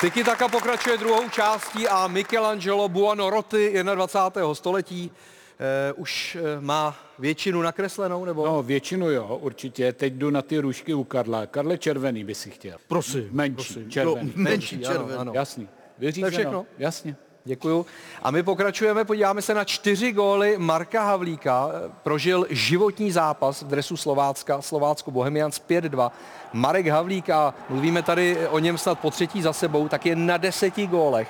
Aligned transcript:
Tiki 0.00 0.24
Taka 0.24 0.48
pokračuje 0.48 0.96
druhou 0.98 1.28
částí 1.28 1.88
a 1.88 2.06
Michelangelo 2.08 2.88
Buonarroti 2.88 3.82
21. 3.94 4.54
století 4.54 5.10
eh, 5.58 5.92
už 5.92 6.36
eh, 6.40 6.60
má 6.60 6.96
většinu 7.18 7.62
nakreslenou, 7.62 8.24
nebo? 8.24 8.46
No, 8.46 8.62
většinu 8.62 9.10
jo, 9.10 9.38
určitě. 9.42 9.92
Teď 9.92 10.12
jdu 10.12 10.30
na 10.30 10.42
ty 10.42 10.58
růžky 10.58 10.94
u 10.94 11.04
Karla. 11.04 11.46
Karle 11.46 11.78
červený 11.78 12.24
by 12.24 12.34
si 12.34 12.50
chtěl. 12.50 12.78
Prosím. 12.88 13.28
Menší, 13.30 13.54
prosím. 13.54 13.90
červený. 13.90 14.28
Jo, 14.28 14.32
menší 14.36 14.76
Ano, 14.76 14.94
červený. 14.94 15.18
ano. 15.18 15.32
Jasný. 15.34 15.68
Vyřízeno. 15.98 16.30
všechno? 16.30 16.66
Jasně. 16.78 17.16
Děkuju. 17.44 17.86
A 18.22 18.30
my 18.30 18.42
pokračujeme, 18.42 19.04
podíváme 19.04 19.42
se 19.42 19.54
na 19.54 19.64
čtyři 19.64 20.12
góly 20.12 20.58
Marka 20.58 21.02
Havlíka. 21.04 21.68
Prožil 22.02 22.46
životní 22.50 23.12
zápas 23.12 23.62
v 23.62 23.66
dresu 23.66 23.96
Slovácka, 23.96 24.62
Slovácko 24.62 25.10
Bohemians 25.10 25.60
5-2. 25.68 26.10
Marek 26.52 26.86
Havlík, 26.86 27.30
a 27.30 27.54
mluvíme 27.68 28.02
tady 28.02 28.48
o 28.48 28.58
něm 28.58 28.78
snad 28.78 28.98
po 28.98 29.10
třetí 29.10 29.42
za 29.42 29.52
sebou, 29.52 29.88
tak 29.88 30.06
je 30.06 30.16
na 30.16 30.36
deseti 30.36 30.86
gólech. 30.86 31.28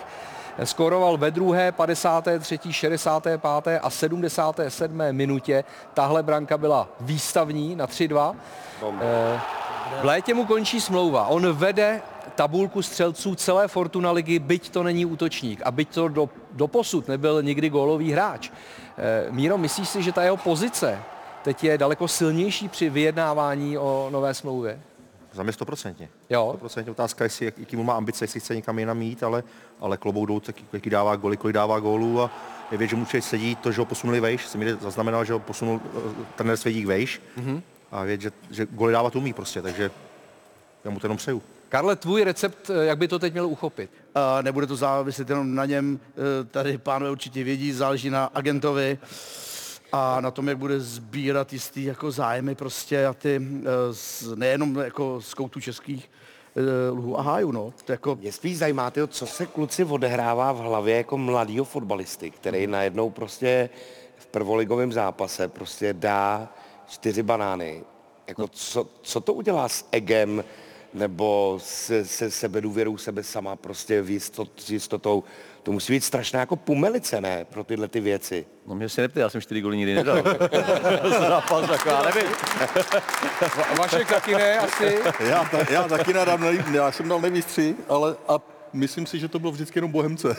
Skoroval 0.65 1.17
ve 1.17 1.31
druhé, 1.31 1.73
53., 1.73 2.59
65. 2.71 3.41
a 3.83 3.91
77. 3.91 5.03
minutě. 5.13 5.65
Tahle 5.95 6.23
branka 6.23 6.59
byla 6.59 6.89
výstavní 7.01 7.77
na 7.77 7.87
3-2. 7.87 8.35
Eh, 9.01 9.41
V 10.01 10.05
létě 10.05 10.35
mu 10.35 10.47
končí 10.47 10.81
smlouva. 10.81 11.27
On 11.27 11.53
vede 11.53 12.03
tabulku 12.35 12.83
střelců 12.83 13.35
celé 13.35 13.69
Fortuna 13.69 14.11
ligy, 14.11 14.39
byť 14.39 14.71
to 14.71 14.83
není 14.83 15.07
útočník 15.07 15.61
a 15.65 15.71
byť 15.71 15.95
to 15.95 16.09
do, 16.09 16.29
do 16.53 16.67
posud 16.67 17.09
nebyl 17.09 17.43
nikdy 17.43 17.71
gólový 17.71 18.13
hráč. 18.13 18.51
Eh, 18.99 19.27
Míro, 19.31 19.59
myslíš 19.59 19.89
si, 19.89 20.03
že 20.03 20.13
ta 20.13 20.23
jeho 20.23 20.37
pozice 20.37 20.99
teď 21.43 21.65
je 21.65 21.79
daleko 21.79 22.09
silnější 22.09 22.69
při 22.69 22.91
vyjednávání 22.91 23.79
o 23.79 24.09
nové 24.13 24.35
smlouvě? 24.35 24.81
Za 25.33 25.43
mě 25.43 25.53
stoprocentně. 25.53 26.09
Jo. 26.31 26.47
Stoprocentně 26.51 26.91
otázka, 26.91 27.25
jestli, 27.25 27.45
jak- 27.45 27.59
jaký 27.59 27.77
mu 27.77 27.83
má 27.83 27.95
ambice, 27.95 28.25
jestli 28.25 28.41
chce 28.41 28.55
někam 28.55 28.79
jinam 28.79 29.03
jít, 29.03 29.23
ale, 29.23 29.43
ale 29.81 29.97
klobouk 29.97 30.29
dolů, 30.29 30.43
jaký 30.73 30.91
dává 30.91 31.17
góly, 31.17 31.37
kolik 31.37 31.55
dává 31.55 31.81
gólů 31.81 32.21
a 32.21 32.31
je 32.73 32.79
věc, 32.79 32.91
že 32.91 32.97
mu 32.97 33.05
člověk 33.05 33.25
sedí 33.25 33.57
to, 33.57 33.73
že 33.73 33.81
ho 33.81 33.85
posunuli 33.85 34.21
vejš. 34.21 34.47
Jsem 34.47 34.61
někde 34.61 34.77
zaznamenal, 34.77 35.25
že 35.25 35.33
ho 35.33 35.39
posunul 35.39 35.81
uh, 35.95 36.03
trenér 36.37 36.57
Svědík 36.57 36.87
vejš 36.87 37.23
mm-hmm. 37.39 37.63
a 37.93 38.05
věc, 38.05 38.21
že, 38.21 38.33
že 38.51 38.67
góly 38.71 38.93
dávat 38.93 39.17
umí 39.17 39.33
prostě, 39.33 39.63
takže 39.63 39.91
já 40.85 40.91
mu 40.91 41.01
to 41.01 41.07
jenom 41.07 41.17
přeju. 41.17 41.43
Karle, 41.71 41.97
tvůj 41.97 42.25
recept, 42.25 42.71
eh, 42.71 42.85
jak 42.85 42.99
by 42.99 43.09
to 43.09 43.19
teď 43.19 43.33
měl 43.33 43.47
uchopit? 43.47 43.91
A 44.15 44.43
nebude 44.43 44.67
to 44.67 44.77
záviset 44.77 45.29
jenom 45.31 45.55
na 45.55 45.65
něm, 45.65 46.01
eh, 46.03 46.45
tady 46.45 46.79
pánové 46.79 47.11
určitě 47.11 47.45
vědí, 47.45 47.73
záleží 47.73 48.11
na 48.11 48.25
agentovi 48.25 48.99
a 49.93 50.21
na 50.21 50.31
tom, 50.31 50.49
jak 50.49 50.59
bude 50.59 50.81
sbírat 50.81 51.53
jistý 51.53 51.85
jako 51.85 52.11
zájmy 52.11 52.55
prostě 52.55 53.07
a 53.07 53.15
ty 53.15 53.41
eh, 53.41 53.69
z, 53.93 54.35
nejenom 54.35 54.79
jako 54.79 55.21
z 55.21 55.35
koutů 55.35 55.61
českých 55.61 56.11
eh, 56.57 56.91
luhů 56.91 57.19
a 57.19 57.23
hájů, 57.23 57.53
no. 57.53 57.73
To 57.85 57.93
jako, 57.93 58.17
Mě 58.17 58.33
spíš 58.33 58.59
zajímá, 58.59 58.91
tyjo, 58.91 59.07
co 59.07 59.27
se 59.27 59.47
kluci 59.47 59.85
odehrává 59.85 60.53
v 60.53 60.59
hlavě 60.59 60.97
jako 60.97 61.19
mladýho 61.19 61.65
fotbalisty, 61.65 62.31
který 62.31 62.67
najednou 62.67 63.11
prostě 63.11 63.71
v 64.17 64.27
prvoligovém 64.27 64.93
zápase 64.93 65.49
prostě 65.49 65.93
dá 65.93 66.49
čtyři 66.89 67.23
banány. 67.23 67.85
Jako 68.27 68.49
co, 68.49 68.89
co 69.03 69.21
to 69.21 69.35
udělá 69.35 69.69
s 69.69 69.89
egem 69.93 70.45
nebo 70.95 71.59
se, 71.63 72.05
se 72.05 72.31
sebedůvěrou 72.31 72.97
sebe 72.97 73.23
sama 73.23 73.57
prostě 73.57 74.03
v 74.03 74.11
jistot, 74.11 74.51
s 74.57 74.71
jistotou. 74.71 75.25
To 75.63 75.73
musí 75.73 75.93
být 75.93 76.05
strašná 76.05 76.41
jako 76.41 76.57
pumelice, 76.57 77.21
ne, 77.21 77.45
pro 77.45 77.65
tyhle 77.65 77.89
ty 77.89 78.01
věci. 78.01 78.47
No 78.67 78.75
mě 78.75 78.89
se 78.89 79.01
neptej, 79.01 79.21
já 79.21 79.31
jsem 79.31 79.41
čtyři 79.41 79.61
goly 79.61 79.77
nikdy 79.77 79.95
nedal. 79.95 80.17
Zápas, 81.19 81.85
já 81.87 82.03
nevím. 82.03 82.31
Va- 83.41 83.79
Vašek 83.79 84.09
taky 84.09 84.35
ne, 84.35 84.59
asi. 84.59 84.99
Já, 85.21 85.45
ta, 85.45 85.59
já 85.73 85.89
taky 85.89 86.13
nedám, 86.13 86.45
já 86.75 86.93
jsem 86.93 87.09
dal 87.09 87.21
nejvíc 87.21 87.47
tři, 87.47 87.77
ale 87.89 88.17
a 88.29 88.41
myslím 88.73 89.07
si, 89.07 89.19
že 89.19 89.29
to 89.29 89.39
bylo 89.39 89.53
vždycky 89.53 89.79
jenom 89.79 89.91
Bohemce. 89.93 90.29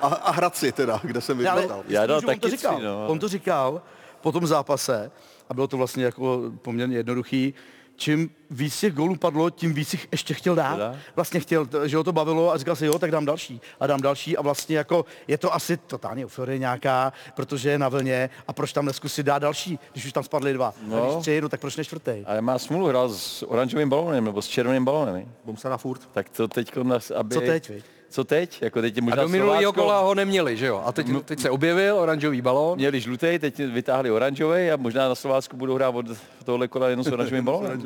a, 0.00 0.06
a 0.06 0.30
Hradci 0.30 0.72
teda, 0.72 1.00
kde 1.02 1.20
jsem 1.20 1.38
vypadal. 1.38 1.84
Já 1.88 2.06
dal 2.06 2.16
on 2.16 2.22
to 2.22 2.26
taky 2.26 2.50
říkal. 2.50 2.74
tři, 2.76 2.84
no. 2.84 3.06
On 3.08 3.18
to 3.18 3.28
říkal 3.28 3.82
po 4.20 4.32
tom 4.32 4.46
zápase 4.46 5.10
a 5.48 5.54
bylo 5.54 5.66
to 5.66 5.76
vlastně 5.76 6.04
jako 6.04 6.42
poměrně 6.62 6.96
jednoduchý. 6.96 7.54
Čím 8.00 8.30
víc 8.50 8.80
těch 8.80 8.94
gólů 8.94 9.16
padlo, 9.16 9.50
tím 9.50 9.74
víc 9.74 9.92
jich 9.92 10.08
ještě 10.12 10.34
chtěl 10.34 10.54
dát. 10.54 10.78
Dá? 10.78 10.96
Vlastně 11.16 11.40
chtěl, 11.40 11.68
že 11.84 11.96
ho 11.96 12.04
to 12.04 12.12
bavilo 12.12 12.52
a 12.52 12.56
říkal 12.58 12.76
si, 12.76 12.86
jo, 12.86 12.98
tak 12.98 13.10
dám 13.10 13.24
další 13.24 13.60
a 13.80 13.86
dám 13.86 14.00
další 14.00 14.36
a 14.36 14.42
vlastně 14.42 14.76
jako 14.76 15.04
je 15.28 15.38
to 15.38 15.54
asi 15.54 15.76
totálně 15.76 16.24
euforie 16.24 16.58
nějaká, 16.58 17.12
protože 17.34 17.70
je 17.70 17.78
na 17.78 17.88
vlně 17.88 18.30
a 18.48 18.52
proč 18.52 18.72
tam 18.72 18.86
neskusit 18.86 19.26
dát 19.26 19.38
další, 19.38 19.78
když 19.92 20.04
už 20.06 20.12
tam 20.12 20.24
spadly 20.24 20.52
dva. 20.52 20.74
No. 20.86 21.02
A 21.02 21.06
když 21.06 21.22
tři, 21.22 21.40
no 21.40 21.48
tak 21.48 21.60
proč 21.60 21.76
ne 21.76 21.84
čtvrtý? 21.84 22.12
Ale 22.26 22.40
má 22.40 22.58
smůlu, 22.58 22.86
hrál 22.86 23.08
s 23.08 23.42
oranžovým 23.42 23.88
balónem 23.88 24.24
nebo 24.24 24.42
s 24.42 24.48
červeným 24.48 24.84
balónem. 24.84 25.14
ne? 25.14 25.26
Bum 25.44 25.56
se 25.56 25.68
na 25.68 25.76
furt. 25.76 26.00
Tak 26.12 26.28
to 26.28 26.48
teď, 26.48 26.72
aby... 27.16 27.34
Co 27.34 27.40
teď, 27.40 27.68
viď? 27.68 27.84
Co 28.10 28.24
teď? 28.24 28.62
Jako 28.62 28.80
teď 28.80 28.96
je 28.96 29.02
A 29.02 29.04
možná 29.04 29.22
do 29.22 29.28
minulého 29.28 29.72
kola 29.72 30.00
ho 30.00 30.14
neměli, 30.14 30.56
že 30.56 30.66
jo? 30.66 30.82
A 30.86 30.92
teď, 30.92 31.06
teď 31.24 31.40
se 31.40 31.50
objevil 31.50 31.98
oranžový 31.98 32.42
balón. 32.42 32.78
Měli 32.78 33.00
žlutý, 33.00 33.38
teď 33.38 33.58
vytáhli 33.58 34.10
oranžový 34.10 34.70
a 34.70 34.76
možná 34.76 35.08
na 35.08 35.14
Slovácku 35.14 35.56
budou 35.56 35.74
hrát 35.74 35.88
od 35.88 36.06
tohohle 36.44 36.68
kola 36.68 36.88
jenom 36.88 37.04
s 37.04 37.08
oranžovým 37.12 37.44
balónem. 37.44 37.82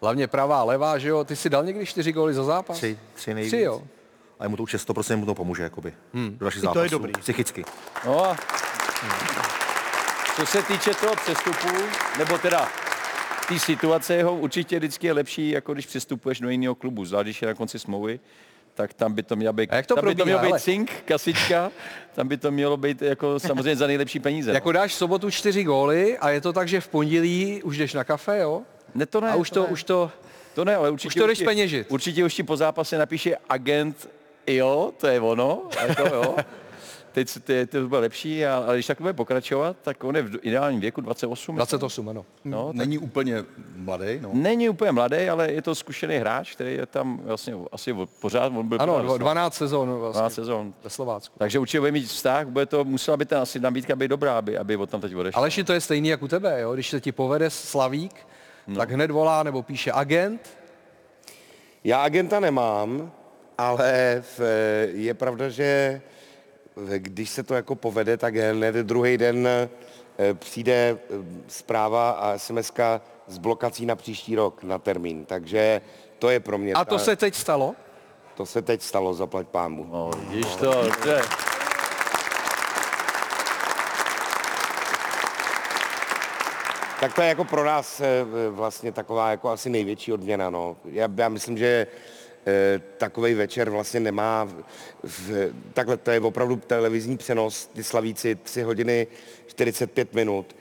Hlavně 0.00 0.26
pravá, 0.26 0.64
levá, 0.64 0.98
že 0.98 1.08
jo? 1.08 1.24
Ty 1.24 1.36
si 1.36 1.50
dal 1.50 1.64
někdy 1.64 1.86
čtyři 1.86 2.12
góly 2.12 2.34
za 2.34 2.44
zápas? 2.44 2.76
Tři, 2.76 2.98
tři 3.14 3.34
nejvíc. 3.34 3.52
Tři, 3.52 3.60
jo. 3.60 3.82
Ale 4.38 4.48
mu 4.48 4.56
to 4.56 4.62
už 4.62 4.72
je 4.72 4.78
100% 4.78 5.16
mu 5.16 5.26
to 5.26 5.34
pomůže, 5.34 5.62
jakoby. 5.62 5.94
Hmm. 6.14 6.30
Do 6.38 6.44
dalších 6.44 6.62
to 6.62 6.68
je 6.68 6.74
zápasů. 6.74 6.88
dobrý. 6.90 7.12
Psychicky. 7.12 7.64
No 8.06 8.24
a 8.24 8.36
co 10.36 10.46
se 10.46 10.62
týče 10.62 10.94
toho 10.94 11.16
přestupu, 11.16 11.68
nebo 12.18 12.38
teda 12.38 12.68
té 13.48 13.58
situace 13.58 14.14
jeho, 14.14 14.36
určitě 14.36 14.78
vždycky 14.78 15.06
je 15.06 15.12
lepší, 15.12 15.50
jako 15.50 15.74
když 15.74 15.86
přestupuješ 15.86 16.40
do 16.40 16.48
jiného 16.48 16.74
klubu, 16.74 17.04
zvlášť 17.04 17.24
když 17.24 17.42
je 17.42 17.48
na 17.48 17.54
konci 17.54 17.78
smlouvy, 17.78 18.20
tak 18.76 18.94
tam 18.94 19.12
by 19.14 19.22
to 19.22 19.36
mělo 19.36 19.52
být, 19.52 19.72
A 19.72 19.76
jak 19.76 19.86
to 19.86 19.94
tam 19.94 20.04
by 20.04 20.10
to 20.10 20.16
probíhá, 20.16 20.24
mělo 20.24 20.40
být 20.40 20.46
hele? 20.48 20.60
cink, 20.60 20.90
kasička, 21.04 21.70
tam 22.14 22.28
by 22.28 22.36
to 22.36 22.50
mělo 22.50 22.76
být 22.76 23.02
jako 23.02 23.40
samozřejmě 23.40 23.76
za 23.76 23.86
nejlepší 23.86 24.20
peníze. 24.20 24.52
Jako 24.52 24.72
dáš 24.72 24.90
v 24.92 24.94
sobotu 24.94 25.30
čtyři 25.30 25.64
góly 25.64 26.18
a 26.18 26.30
je 26.30 26.40
to 26.40 26.52
tak, 26.52 26.68
že 26.68 26.80
v 26.80 26.88
pondělí 26.88 27.62
už 27.62 27.78
jdeš 27.78 27.94
na 27.94 28.04
kafe, 28.04 28.38
jo? 28.38 28.62
ne, 28.94 29.06
to 29.06 29.20
ne, 29.20 29.30
A 29.30 29.34
už 29.34 29.50
to, 29.50 29.62
ne. 29.62 29.66
už 29.68 29.84
to, 29.84 30.10
To 30.54 30.64
ne, 30.64 30.76
ale 30.76 30.90
určitě... 30.90 31.08
Už 31.08 31.14
to 31.14 31.26
jdeš 31.26 31.30
určitě- 31.38 31.44
zpeněžit. 31.44 31.86
Určitě 31.90 32.24
už 32.24 32.34
ti 32.34 32.42
po 32.42 32.56
zápase 32.56 32.98
napíše 32.98 33.36
agent, 33.48 34.08
jo, 34.46 34.92
to 34.98 35.06
je 35.06 35.20
ono, 35.20 35.62
jako 35.88 36.14
jo. 36.14 36.36
Teď 37.16 37.28
se- 37.28 37.40
to, 37.40 37.52
to 37.70 37.88
bude 37.88 38.00
lepší, 38.00 38.46
a, 38.46 38.56
ale 38.66 38.76
když 38.76 38.86
tak 38.86 39.00
bude 39.00 39.12
pokračovat, 39.12 39.76
tak 39.82 40.04
on 40.04 40.16
je 40.16 40.22
v 40.22 40.38
ideálním 40.42 40.80
věku 40.80 41.00
28. 41.00 41.56
28, 41.56 42.08
ano. 42.08 42.24
No, 42.44 42.66
tak 42.66 42.76
Není 42.76 42.98
úplně 42.98 43.44
mladý, 43.76 44.18
no. 44.20 44.30
není 44.32 44.68
úplně 44.68 44.92
mladý, 44.92 45.28
ale 45.28 45.52
je 45.52 45.62
to 45.62 45.74
zkušený 45.74 46.16
hráč, 46.16 46.52
který 46.52 46.74
je 46.74 46.86
tam 46.86 47.20
vlastně 47.24 47.54
asi 47.72 47.94
pořád, 48.20 48.52
on 48.56 48.68
byl 48.68 48.78
Ano, 48.80 48.92
pořád 48.92 49.06
dva- 49.06 49.14
v- 49.14 49.18
12 49.18 49.54
sezon 49.54 49.88
12 49.88 50.00
vlastně 50.16 50.34
sezon. 50.44 50.74
ve 50.84 50.90
Slovácku. 50.90 51.34
Takže 51.38 51.58
určitě 51.58 51.80
bude 51.80 51.92
mít 51.92 52.06
vztah, 52.06 52.46
bude 52.46 52.66
to, 52.66 52.84
musela 52.84 53.16
by 53.16 53.24
ta 53.26 53.42
asi 53.42 53.60
nabídka 53.60 53.96
být 53.96 54.08
dobrá, 54.08 54.38
aby, 54.38 54.58
aby 54.58 54.76
od 54.76 54.90
tam 54.90 55.00
teď 55.00 55.14
odešel. 55.14 55.38
Aleši, 55.38 55.64
to 55.64 55.72
je 55.72 55.80
stejný 55.80 56.08
jak 56.08 56.22
u 56.22 56.28
tebe, 56.28 56.60
jo? 56.60 56.74
Když 56.74 56.90
se 56.90 57.00
ti 57.00 57.12
povede 57.12 57.50
Slavík, 57.50 58.26
no. 58.66 58.76
tak 58.76 58.90
hned 58.90 59.10
volá 59.10 59.42
nebo 59.42 59.62
píše 59.62 59.92
agent, 59.92 60.40
Já 61.84 62.02
agenta 62.02 62.40
nemám, 62.40 63.12
ale 63.58 64.22
v, 64.38 64.40
je 64.92 65.14
pravda, 65.14 65.48
že 65.48 66.00
když 66.96 67.30
se 67.30 67.42
to 67.42 67.54
jako 67.54 67.74
povede, 67.74 68.16
tak 68.16 68.36
hned 68.36 68.74
druhý 68.74 69.18
den 69.18 69.48
eh, 69.48 69.68
přijde 70.34 70.72
eh, 70.72 71.14
zpráva 71.48 72.10
a 72.10 72.38
sms 72.38 72.72
s 73.28 73.38
blokací 73.38 73.86
na 73.86 73.96
příští 73.96 74.36
rok 74.36 74.62
na 74.62 74.78
termín. 74.78 75.24
Takže 75.24 75.80
to 76.18 76.30
je 76.30 76.40
pro 76.40 76.58
mě. 76.58 76.74
a 76.74 76.84
to 76.84 76.94
ta- 76.94 77.04
se 77.04 77.16
teď 77.16 77.34
stalo. 77.34 77.74
to 78.34 78.46
se 78.46 78.62
teď 78.62 78.82
stalo, 78.82 79.14
zaplať 79.14 79.46
pámu. 79.46 79.86
No, 79.92 80.10
vidíš 80.28 80.56
to, 80.56 80.82
je, 81.08 81.22
Tak 87.00 87.14
to 87.14 87.22
je 87.22 87.28
jako 87.28 87.44
pro 87.44 87.64
nás 87.64 88.00
eh, 88.00 88.24
vlastně 88.50 88.92
taková 88.92 89.30
jako 89.30 89.48
asi 89.50 89.70
největší 89.70 90.12
odměna. 90.12 90.50
No. 90.50 90.76
Já, 90.84 91.08
já 91.16 91.28
myslím, 91.28 91.58
že 91.58 91.86
takový 92.98 93.34
večer 93.34 93.70
vlastně 93.70 94.00
nemá, 94.00 94.48
v, 95.02 95.52
takhle 95.72 95.96
to 95.96 96.10
je 96.10 96.20
opravdu 96.20 96.56
televizní 96.56 97.16
přenos, 97.16 97.66
ty 97.66 97.84
slavíci 97.84 98.34
3 98.34 98.62
hodiny 98.62 99.06
45 99.46 100.14
minut, 100.14 100.56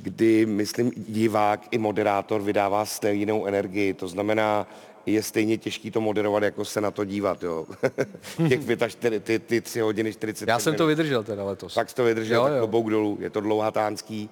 kdy, 0.00 0.46
myslím, 0.46 0.92
divák 0.96 1.60
i 1.70 1.78
moderátor 1.78 2.42
vydává 2.42 2.84
stejnou 2.84 3.46
energii, 3.46 3.94
to 3.94 4.08
znamená, 4.08 4.66
je 5.06 5.22
stejně 5.22 5.58
těžký 5.58 5.90
to 5.90 6.00
moderovat, 6.00 6.42
jako 6.42 6.64
se 6.64 6.80
na 6.80 6.90
to 6.90 7.04
dívat, 7.04 7.42
jo. 7.42 7.66
Těch 8.48 8.60
45, 8.88 9.24
ty, 9.24 9.38
ty 9.38 9.60
3 9.60 9.80
hodiny 9.80 10.12
45 10.12 10.52
Já 10.52 10.58
jsem 10.58 10.74
to 10.74 10.86
vydržel 10.86 11.22
teda 11.24 11.44
letos. 11.44 11.74
Fakt 11.74 11.88
jsi 11.90 11.94
to 11.94 12.04
vydržel, 12.04 12.42
Jo, 12.42 12.48
tak 12.48 12.72
jo. 12.72 12.82
dolů, 12.90 13.18
je 13.20 13.30
to 13.30 13.40
dlouhatánský. 13.40 14.30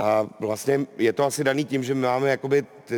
A 0.00 0.26
vlastně 0.40 0.86
je 0.98 1.12
to 1.12 1.24
asi 1.24 1.44
daný 1.44 1.64
tím, 1.64 1.84
že 1.84 1.94
my 1.94 2.00
máme 2.00 2.30
jakoby 2.30 2.62
t, 2.62 2.94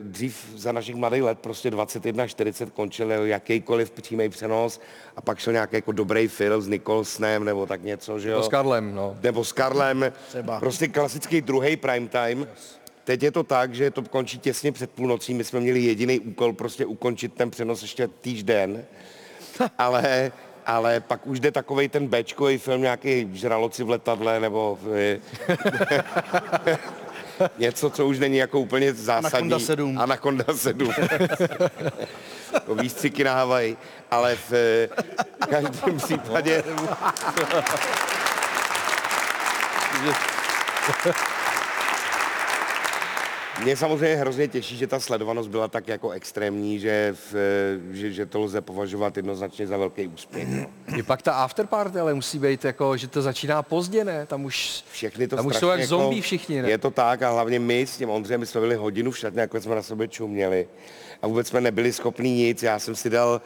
dřív 0.00 0.46
za 0.56 0.72
našich 0.72 0.94
mladých 0.94 1.22
let 1.22 1.38
prostě 1.38 1.70
21, 1.70 2.26
40 2.26 2.70
končil 2.70 3.10
jakýkoliv 3.10 3.90
přímý 3.90 4.28
přenos 4.28 4.80
a 5.16 5.20
pak 5.20 5.38
šel 5.38 5.52
nějaký 5.52 5.76
jako 5.76 5.92
dobrý 5.92 6.28
film 6.28 6.62
s 6.62 6.68
Nicholsonem 6.68 7.44
nebo 7.44 7.66
tak 7.66 7.82
něco, 7.82 8.18
že 8.18 8.30
jo? 8.30 8.38
To 8.38 8.44
s 8.44 8.48
Karlem, 8.48 8.94
no. 8.94 9.16
nebo 9.22 9.44
s 9.44 9.52
Karlem. 9.52 10.12
Třeba. 10.28 10.60
Prostě 10.60 10.88
klasický 10.88 11.40
druhý 11.40 11.76
prime 11.76 12.08
time. 12.08 12.48
teď 13.04 13.22
je 13.22 13.30
to 13.30 13.42
tak, 13.42 13.74
že 13.74 13.90
to 13.90 14.02
končí 14.02 14.38
těsně 14.38 14.72
před 14.72 14.90
půlnocí. 14.90 15.34
My 15.34 15.44
jsme 15.44 15.60
měli 15.60 15.80
jediný 15.80 16.20
úkol 16.20 16.52
prostě 16.52 16.86
ukončit 16.86 17.34
ten 17.34 17.50
přenos 17.50 17.82
ještě 17.82 18.08
týžden. 18.08 18.84
Ale, 19.78 20.32
ale 20.66 21.00
pak 21.00 21.26
už 21.26 21.40
jde 21.40 21.50
takovej 21.50 21.88
ten 21.88 22.06
bečkový 22.06 22.58
film, 22.58 22.82
nějaký 22.82 23.28
žraloci 23.32 23.84
v 23.84 23.90
letadle, 23.90 24.40
nebo 24.40 24.78
v, 24.82 25.18
něco, 27.58 27.90
co 27.90 28.06
už 28.06 28.18
není 28.18 28.36
jako 28.36 28.60
úplně 28.60 28.94
zásadní. 28.94 29.52
Anaconda 29.52 29.58
7. 29.58 29.98
Anaconda 29.98 30.44
7. 30.54 30.90
Jako 32.52 32.74
Výstřiky 32.74 33.24
na 33.24 33.34
Havaji. 33.34 33.76
Ale 34.10 34.36
v 34.36 34.52
eh, 34.52 34.88
každém 35.46 35.96
případě... 35.96 36.64
Mě 43.62 43.76
samozřejmě 43.76 44.16
hrozně 44.16 44.48
těší, 44.48 44.76
že 44.76 44.86
ta 44.86 45.00
sledovanost 45.00 45.50
byla 45.50 45.68
tak 45.68 45.88
jako 45.88 46.10
extrémní, 46.10 46.78
že, 46.78 47.14
v, 47.32 47.34
že, 47.92 48.12
že 48.12 48.26
to 48.26 48.40
lze 48.40 48.60
považovat 48.60 49.16
jednoznačně 49.16 49.66
za 49.66 49.76
velký 49.76 50.08
úspěch. 50.08 50.48
No. 50.48 50.66
I 50.96 51.02
pak 51.02 51.22
ta 51.22 51.32
afterparty, 51.32 51.98
ale 51.98 52.14
musí 52.14 52.38
být 52.38 52.64
jako, 52.64 52.96
že 52.96 53.08
to 53.08 53.22
začíná 53.22 53.62
pozdě, 53.62 54.04
ne? 54.04 54.26
Tam 54.26 54.44
už, 54.44 54.84
Všechny 54.92 55.28
to 55.28 55.36
tam 55.36 55.46
už 55.46 55.56
jsou 55.56 55.68
jak 55.68 55.84
zombie 55.84 56.22
všichni, 56.22 56.62
ne? 56.62 56.70
Je 56.70 56.78
to 56.78 56.90
tak 56.90 57.22
a 57.22 57.30
hlavně 57.30 57.58
my 57.58 57.86
s 57.86 57.96
tím 57.96 58.10
Ondřejem, 58.10 58.40
my 58.40 58.46
jsme 58.46 58.60
byli 58.60 58.74
hodinu 58.74 59.10
v 59.10 59.18
šatně, 59.18 59.40
jako 59.40 59.60
jsme 59.60 59.74
na 59.74 59.82
sebe 59.82 60.08
čuměli 60.08 60.68
a 61.22 61.26
vůbec 61.26 61.48
jsme 61.48 61.60
nebyli 61.60 61.92
schopní 61.92 62.34
nic. 62.34 62.62
Já 62.62 62.78
jsem 62.78 62.94
si 62.94 63.10
dal, 63.10 63.40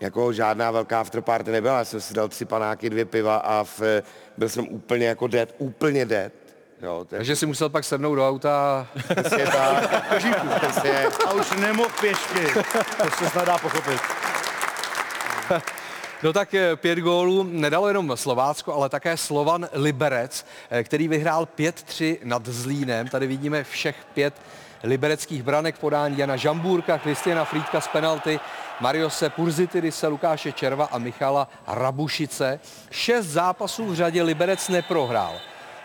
jako 0.00 0.32
žádná 0.32 0.70
velká 0.70 1.00
afterparty 1.00 1.50
nebyla, 1.50 1.78
já 1.78 1.84
jsem 1.84 2.00
si 2.00 2.14
dal 2.14 2.28
tři 2.28 2.44
panáky, 2.44 2.90
dvě 2.90 3.04
piva 3.04 3.36
a 3.36 3.64
v, 3.64 3.80
byl 4.36 4.48
jsem 4.48 4.68
úplně 4.68 5.06
jako 5.06 5.26
dead, 5.26 5.54
úplně 5.58 6.04
dead. 6.04 6.32
Jo, 6.82 7.06
je 7.12 7.18
Takže 7.18 7.36
si 7.36 7.46
musel 7.46 7.68
pak 7.68 7.84
sednout 7.84 8.14
do 8.14 8.28
auta. 8.28 8.86
přesně 9.20 9.46
tak. 9.46 10.04
Přesně. 10.62 11.06
A 11.26 11.32
už 11.32 11.50
nemohl 11.50 11.90
pěšky. 12.00 12.46
To 13.02 13.10
se 13.18 13.30
snad 13.30 13.44
dá 13.44 13.58
pochopit. 13.58 14.00
No 16.22 16.32
tak 16.32 16.54
eh, 16.54 16.76
pět 16.76 16.98
gólů 16.98 17.42
nedalo 17.42 17.88
jenom 17.88 18.12
Slovácko, 18.14 18.74
ale 18.74 18.88
také 18.88 19.16
Slovan 19.16 19.68
Liberec, 19.72 20.46
eh, 20.70 20.84
který 20.84 21.08
vyhrál 21.08 21.48
5-3 21.58 22.18
nad 22.24 22.46
Zlínem. 22.46 23.08
Tady 23.08 23.26
vidíme 23.26 23.64
všech 23.64 23.96
pět 24.14 24.34
libereckých 24.82 25.42
branek 25.42 25.78
podání 25.78 26.18
Jana 26.18 26.36
Žambůrka, 26.36 26.98
Kristiana 26.98 27.44
Frýdka 27.44 27.80
z 27.80 27.88
penalty, 27.88 28.40
Mariose 28.80 29.30
Purzitidise, 29.30 30.06
Lukáše 30.06 30.52
Červa 30.52 30.84
a 30.84 30.98
Michala 30.98 31.48
Rabušice. 31.66 32.60
Šest 32.90 33.26
zápasů 33.26 33.86
v 33.86 33.94
řadě 33.94 34.22
Liberec 34.22 34.68
neprohrál. 34.68 35.34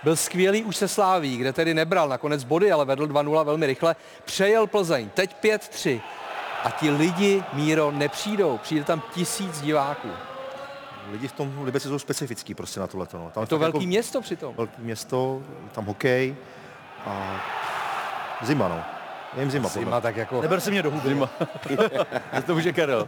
Byl 0.03 0.15
skvělý 0.15 0.63
už 0.63 0.75
se 0.75 0.87
Sláví, 0.87 1.37
kde 1.37 1.53
tedy 1.53 1.73
nebral 1.73 2.09
nakonec 2.09 2.43
body, 2.43 2.71
ale 2.71 2.85
vedl 2.85 3.07
2-0 3.07 3.45
velmi 3.45 3.65
rychle. 3.65 3.95
Přejel 4.25 4.67
Plzeň, 4.67 5.09
teď 5.09 5.35
5-3. 5.43 6.01
A 6.63 6.69
ti 6.71 6.89
lidi, 6.91 7.43
Míro, 7.53 7.91
nepřijdou. 7.91 8.57
Přijde 8.57 8.83
tam 8.85 9.01
tisíc 9.13 9.61
diváků. 9.61 10.09
Lidi 11.11 11.27
v 11.27 11.31
tom 11.31 11.63
Liberci 11.63 11.87
jsou 11.87 11.99
specifický 11.99 12.53
prostě 12.55 12.79
na 12.79 12.87
tohle. 12.87 13.07
No. 13.13 13.31
Tam 13.33 13.43
Je 13.43 13.47
to 13.47 13.57
velký 13.57 13.87
město 13.87 14.21
přitom. 14.21 14.55
velký 14.55 14.81
město, 14.81 15.41
tam 15.71 15.85
hokej 15.85 16.35
a 17.05 17.41
zima, 18.41 18.67
no. 18.67 18.83
Je 19.35 19.41
jim 19.41 19.51
zima, 19.51 19.69
podle 19.69 19.83
Zima 19.85 20.01
tak 20.01 20.15
jako... 20.15 20.41
Neber 20.41 20.59
si 20.59 20.71
mě 20.71 20.83
do 20.83 20.91
huby. 20.91 21.09
Zima. 21.09 21.29
To 22.45 22.53
může 22.55 22.73
Karel. 22.73 23.07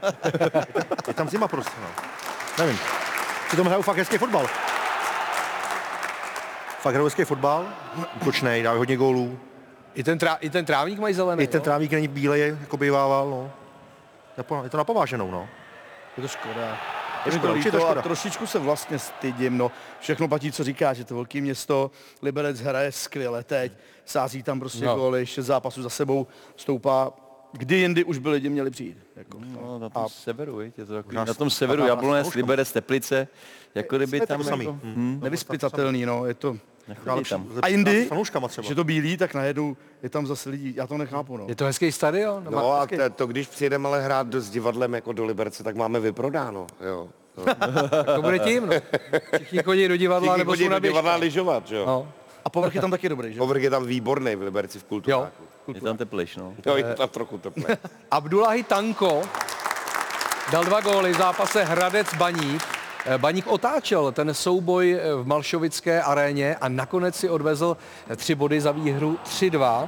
Je 1.08 1.14
tam 1.14 1.30
zima 1.30 1.48
prostě, 1.48 1.74
no. 1.82 1.88
Nevím. 2.60 2.80
Přitom 3.48 3.68
hrajou 3.68 3.82
fakt 3.82 3.98
hezký 3.98 4.18
fotbal. 4.18 4.48
Fakt 6.84 6.94
hrajou 6.94 7.06
hezký 7.06 7.24
fotbal, 7.24 7.68
útočnej, 8.22 8.64
dávají 8.64 8.78
hodně 8.80 8.98
gólů. 8.98 9.40
I 9.94 10.04
ten, 10.04 10.18
trá, 10.18 10.34
I 10.34 10.50
ten 10.50 10.66
trávník 10.66 11.00
mají 11.00 11.14
zelený, 11.14 11.44
I 11.44 11.48
ten 11.48 11.60
jo? 11.60 11.64
trávník 11.64 11.92
není 11.92 12.08
bílej, 12.08 12.56
jako 12.62 12.78
bývával, 12.78 13.30
no. 13.30 13.52
Je 14.64 14.70
to 14.70 14.78
napováženou, 14.78 15.32
no. 15.32 15.48
Je 16.18 16.22
to 16.22 16.28
škoda. 16.28 16.78
Je 17.26 17.32
mi 17.32 17.38
škoda, 17.38 17.54
to 17.54 17.60
líto 17.60 17.78
a 17.78 17.80
škoda. 17.86 18.02
trošičku 18.02 18.48
se 18.48 18.60
vlastně 18.60 19.00
stydím, 19.00 19.58
no. 19.58 19.72
Všechno 20.00 20.28
platí, 20.28 20.52
co 20.52 20.64
říká, 20.64 20.94
že 20.94 21.04
to 21.06 21.16
velké 21.16 21.42
město, 21.42 21.92
Liberec 22.22 22.60
hraje 22.62 22.92
skvěle 22.92 23.44
teď, 23.44 23.72
sází 24.06 24.44
tam 24.44 24.60
prostě 24.60 24.86
No. 24.86 24.96
góly, 24.96 25.26
šest 25.26 25.46
zápasů 25.46 25.84
za 25.84 25.90
sebou, 25.90 26.28
stoupá, 26.56 27.12
kdy 27.52 27.76
jindy 27.76 28.04
už 28.04 28.18
by 28.18 28.30
lidi 28.30 28.50
měli 28.50 28.72
přijít. 28.72 28.98
Jako. 29.16 29.38
No, 29.62 29.80
na 29.80 29.90
tom 29.90 30.10
severu, 30.10 30.56
viď, 30.56 30.78
je 30.78 30.86
to 30.86 30.94
takový, 30.94 31.16
Nás- 31.16 31.28
na 31.28 31.34
tom 31.34 31.50
severu 31.50 31.86
Jablonec, 31.86 32.34
Liberec, 32.36 32.72
Teplice, 32.72 33.28
jako 33.76 33.98
kdyby 33.98 34.22
tam 34.22 34.38
to 34.38 34.44
samý. 34.44 34.66
jako, 34.66 34.80
Hm. 34.84 34.94
hm, 34.96 35.20
Nevyspytatelný, 35.24 36.06
no, 36.06 36.26
je 36.26 36.34
to... 36.34 36.58
nechodí 36.88 37.24
tam. 37.30 37.48
A 37.62 37.68
jindy, 37.68 38.10
že 38.62 38.76
to 38.76 38.84
bílí, 38.84 39.18
tak 39.18 39.34
najednou 39.34 39.78
je 40.04 40.10
tam 40.10 40.28
zase 40.28 40.50
lidí, 40.50 40.74
já 40.76 40.88
to 40.88 40.98
nechápu, 40.98 41.38
no. 41.38 41.46
Je 41.48 41.56
to 41.56 41.66
hezký 41.66 41.92
stadion? 41.92 42.48
No 42.50 42.74
a 42.74 42.88
to, 42.88 43.10
to, 43.16 43.28
když 43.28 43.48
přijedeme 43.48 43.88
ale 43.88 44.02
hrát 44.02 44.28
do, 44.28 44.42
s 44.42 44.50
divadlem 44.50 44.94
jako 44.94 45.14
do 45.14 45.26
Liberce, 45.26 45.64
tak 45.64 45.76
máme 45.76 46.00
vyprodáno. 46.00 46.68
Jo. 46.86 47.10
To 48.16 48.22
bude 48.22 48.40
tím, 48.40 48.66
no. 48.66 48.74
Všichni 49.36 49.64
chodí 49.64 49.88
do 49.88 49.98
divadla, 49.98 50.34
Všichni 50.34 50.38
nebo 50.40 50.52
chodí 50.52 50.64
jsou 50.64 50.70
na 50.70 50.80
do 50.80 50.88
divadla 50.88 51.16
lyžovat, 51.16 51.72
jo. 51.72 51.86
No. 51.86 52.12
A 52.46 52.50
povrch 52.50 52.76
je 52.76 52.82
tam 52.82 52.92
taky 52.92 53.10
dobrý, 53.10 53.34
že? 53.34 53.40
Povrch 53.40 53.62
je 53.64 53.70
tam 53.70 53.86
výborný 53.86 54.36
v 54.36 54.42
Liberci 54.42 54.80
v 54.80 54.84
kulturáku. 54.84 55.44
Je 55.74 55.82
tam 55.82 55.98
tepliš, 55.98 56.36
no. 56.36 56.54
Jo, 56.66 56.76
je 56.76 56.84
tam 56.84 57.10
trochu 57.10 57.38
teplé. 57.38 57.78
Abdullahi 58.12 58.64
Tanko 58.64 59.22
dal 60.52 60.64
dva 60.64 60.82
góly 60.82 61.14
v 61.14 61.18
zápase 61.18 61.64
Hradec 61.64 62.14
Baník. 62.14 62.83
Eh, 63.06 63.18
Baník 63.18 63.48
otáčel 63.48 64.12
ten 64.12 64.34
souboj 64.34 64.92
eh, 64.92 65.16
v 65.16 65.28
Malšovické 65.28 66.02
aréně 66.02 66.56
a 66.56 66.70
nakonec 66.70 67.16
si 67.16 67.30
odvezl 67.30 67.78
eh, 68.08 68.16
tři 68.16 68.36
body 68.36 68.62
za 68.62 68.72
výhru 68.72 69.20
3-2. 69.26 69.88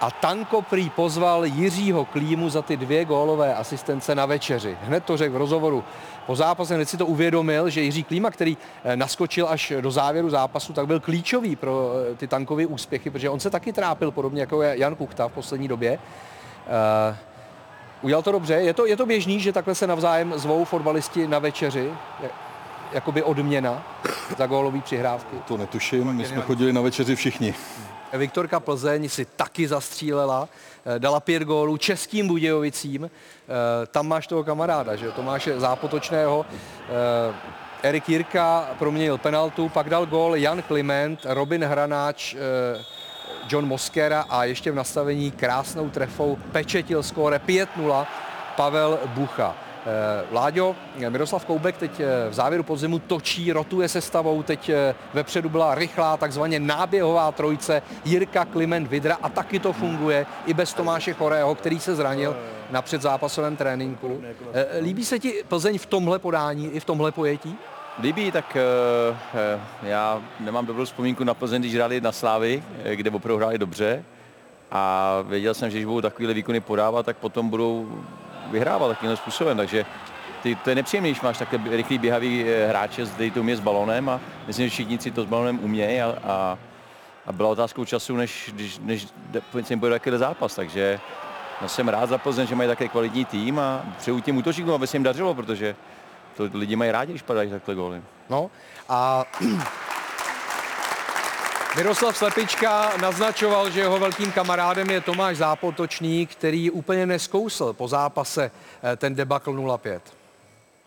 A 0.00 0.10
Tanko 0.10 0.62
prý 0.62 0.90
pozval 0.90 1.44
Jiřího 1.44 2.04
Klímu 2.04 2.50
za 2.50 2.62
ty 2.62 2.76
dvě 2.76 3.04
gólové 3.04 3.54
asistence 3.54 4.14
na 4.14 4.26
večeři. 4.26 4.78
Hned 4.82 5.04
to 5.04 5.16
řekl 5.16 5.34
v 5.34 5.36
rozhovoru 5.36 5.84
po 6.26 6.36
zápase, 6.36 6.74
hned 6.74 6.88
si 6.88 6.96
to 6.96 7.06
uvědomil, 7.06 7.70
že 7.70 7.80
Jiří 7.80 8.04
Klíma, 8.04 8.30
který 8.30 8.56
naskočil 8.94 9.48
až 9.48 9.72
do 9.80 9.90
závěru 9.90 10.30
zápasu, 10.30 10.72
tak 10.72 10.86
byl 10.86 11.00
klíčový 11.00 11.56
pro 11.56 11.92
ty 12.16 12.26
tankové 12.26 12.66
úspěchy, 12.66 13.10
protože 13.10 13.30
on 13.30 13.40
se 13.40 13.50
taky 13.50 13.72
trápil, 13.72 14.10
podobně 14.10 14.40
jako 14.40 14.62
Jan 14.62 14.96
Kuchta 14.96 15.28
v 15.28 15.32
poslední 15.32 15.68
době. 15.68 15.98
Udělal 18.02 18.22
to 18.22 18.32
dobře. 18.32 18.54
Je 18.54 18.74
to, 18.74 18.86
je 18.86 18.96
to 18.96 19.06
běžný, 19.06 19.40
že 19.40 19.52
takhle 19.52 19.74
se 19.74 19.86
navzájem 19.86 20.32
zvou 20.36 20.64
fotbalisti 20.64 21.26
na 21.28 21.38
večeři, 21.38 21.90
jakoby 22.92 23.22
odměna 23.22 23.98
za 24.38 24.46
gólový 24.46 24.80
přihrávky. 24.80 25.36
To 25.48 25.56
netuším, 25.56 26.12
my 26.12 26.24
jsme 26.24 26.40
chodili 26.40 26.72
na 26.72 26.80
večeři 26.80 27.16
všichni. 27.16 27.54
Viktorka 28.12 28.60
Plzeň 28.60 29.08
si 29.08 29.24
taky 29.24 29.68
zastřílela, 29.68 30.48
eh, 30.96 30.98
dala 30.98 31.20
pět 31.20 31.42
gólů 31.42 31.76
českým 31.76 32.28
Budějovicím. 32.28 33.04
Eh, 33.04 33.86
Tam 33.86 34.08
máš 34.08 34.26
toho 34.26 34.44
kamaráda, 34.44 34.96
že 34.96 35.10
Tomáše 35.12 35.60
Zápotočného. 35.60 36.46
Eh, 36.50 37.34
Erik 37.82 38.08
Jirka 38.08 38.68
proměnil 38.78 39.18
penaltu, 39.18 39.68
pak 39.68 39.90
dal 39.90 40.06
gól 40.06 40.36
Jan 40.36 40.62
Kliment, 40.62 41.20
Robin 41.28 41.64
Hranáč, 41.64 42.36
John 43.48 43.66
Moskera 43.66 44.24
a 44.28 44.44
ještě 44.44 44.70
v 44.70 44.74
nastavení 44.74 45.30
krásnou 45.30 45.90
trefou 45.90 46.38
pečetil 46.52 47.02
skóre 47.02 47.38
5-0 47.38 48.06
Pavel 48.56 48.98
Bucha. 49.06 49.67
Eh, 49.86 50.24
Vláďo, 50.30 50.76
Miroslav 51.08 51.44
Koubek 51.44 51.76
teď 51.76 52.00
eh, 52.00 52.30
v 52.30 52.34
závěru 52.34 52.62
podzimu 52.62 52.98
točí, 52.98 53.52
rotuje 53.52 53.88
se 53.88 54.00
stavou, 54.00 54.42
teď 54.42 54.68
eh, 54.68 54.94
vepředu 55.14 55.48
byla 55.48 55.74
rychlá 55.74 56.16
takzvaně 56.16 56.60
náběhová 56.60 57.32
trojice 57.32 57.82
Jirka, 58.04 58.44
Kliment, 58.44 58.88
Vidra 58.88 59.16
a 59.22 59.28
taky 59.28 59.58
to 59.58 59.72
funguje 59.72 60.26
i 60.46 60.54
bez 60.54 60.74
Tomáše 60.74 61.12
Chorého, 61.12 61.54
který 61.54 61.80
se 61.80 61.94
zranil 61.94 62.36
na 62.70 62.82
předzápasovém 62.82 63.56
tréninku. 63.56 64.20
Eh, 64.52 64.78
Líbí 64.80 65.04
se 65.04 65.18
ti 65.18 65.44
Plzeň 65.48 65.78
v 65.78 65.86
tomhle 65.86 66.18
podání 66.18 66.66
i 66.66 66.80
v 66.80 66.84
tomhle 66.84 67.12
pojetí? 67.12 67.58
Líbí, 68.02 68.32
tak 68.32 68.56
eh, 68.56 69.16
eh, 69.34 69.60
já 69.82 70.22
nemám 70.40 70.66
dobrou 70.66 70.84
vzpomínku 70.84 71.24
na 71.24 71.34
Plzeň, 71.34 71.62
když 71.62 71.74
hráli 71.74 72.00
na 72.00 72.12
Slávy, 72.12 72.62
eh, 72.84 72.96
kde 72.96 73.10
opravdu 73.10 73.36
hráli 73.36 73.58
dobře. 73.58 74.04
A 74.70 75.14
věděl 75.26 75.54
jsem, 75.54 75.70
že 75.70 75.78
když 75.78 75.84
budou 75.84 76.00
takovýhle 76.00 76.34
výkony 76.34 76.60
podávat, 76.60 77.06
tak 77.06 77.16
potom 77.16 77.48
budou 77.48 78.04
vyhrávat 78.50 78.88
takovýmhle 78.88 79.16
způsobem. 79.16 79.56
Takže 79.56 79.86
ty, 80.42 80.54
to 80.54 80.70
je 80.70 80.76
nepříjemné, 80.76 81.10
když 81.10 81.20
máš 81.20 81.38
takhle 81.38 81.76
rychlý 81.76 81.98
běhavý 81.98 82.44
eh, 82.44 82.68
hráče, 82.68 83.06
který 83.06 83.30
to 83.30 83.40
umí 83.40 83.54
s 83.54 83.60
balónem 83.60 84.08
a 84.08 84.20
myslím, 84.46 84.66
že 84.66 84.70
všichni 84.70 84.98
si 84.98 85.10
to 85.10 85.22
s 85.22 85.26
balónem 85.26 85.58
umějí 85.62 86.00
a, 86.00 86.14
a, 86.24 86.58
a 87.26 87.32
byla 87.32 87.48
otázkou 87.48 87.84
času, 87.84 88.16
než, 88.16 88.54
než, 88.80 89.06
se 89.62 89.72
jim 89.72 89.78
bude 89.78 89.90
takový 89.90 90.18
zápas. 90.18 90.54
Takže 90.54 91.00
no, 91.62 91.68
jsem 91.68 91.88
rád 91.88 92.08
za 92.08 92.18
Plzeň, 92.18 92.46
že 92.46 92.54
mají 92.54 92.68
také 92.68 92.88
kvalitní 92.88 93.24
tým 93.24 93.58
a 93.58 93.82
přeju 93.98 94.20
těm 94.20 94.36
útočníkům, 94.36 94.74
aby 94.74 94.86
se 94.86 94.96
jim 94.96 95.02
dařilo, 95.02 95.34
protože 95.34 95.76
to 96.36 96.50
lidi 96.54 96.76
mají 96.76 96.90
rádi, 96.90 97.12
když 97.12 97.22
padají 97.22 97.50
takhle 97.50 97.74
góly. 97.74 98.02
No 98.30 98.50
a 98.88 99.24
Miroslav 101.76 102.16
Slepička 102.16 102.96
naznačoval, 102.96 103.70
že 103.70 103.80
jeho 103.80 103.98
velkým 103.98 104.32
kamarádem 104.32 104.90
je 104.90 105.00
Tomáš 105.00 105.36
Zápotočný, 105.36 106.26
který 106.26 106.70
úplně 106.70 107.06
neskousl 107.06 107.72
po 107.72 107.88
zápase 107.88 108.50
eh, 108.82 108.96
ten 108.96 109.14
debakl 109.14 109.52
0-5. 109.52 110.00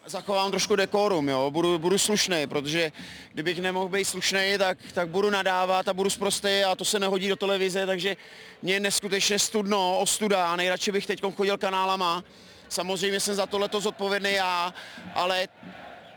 zachovám 0.06 0.52
trošku 0.52 0.76
dekorum, 0.76 1.30
jo, 1.30 1.52
budu, 1.52 1.80
budu 1.80 1.98
slušný, 1.98 2.48
protože 2.48 2.92
kdybych 3.34 3.62
nemohl 3.62 3.90
být 3.90 4.06
slušný, 4.06 4.56
tak, 4.58 4.78
tak 4.94 5.10
budu 5.10 5.30
nadávat 5.30 5.88
a 5.88 5.94
budu 5.94 6.10
zprostý 6.10 6.64
a 6.64 6.76
to 6.76 6.86
se 6.86 7.00
nehodí 7.00 7.30
do 7.30 7.36
televize, 7.36 7.86
takže 7.86 8.18
mě 8.62 8.74
je 8.74 8.80
neskutečně 8.80 9.40
studno, 9.40 10.00
ostuda 10.00 10.52
a 10.52 10.56
nejradši 10.56 10.92
bych 10.92 11.08
teď 11.08 11.22
chodil 11.36 11.58
kanálama. 11.58 12.24
Samozřejmě 12.70 13.20
jsem 13.20 13.36
za 13.36 13.46
tohleto 13.46 13.80
zodpovědný 13.80 14.34
já, 14.34 14.74
ale 15.14 15.48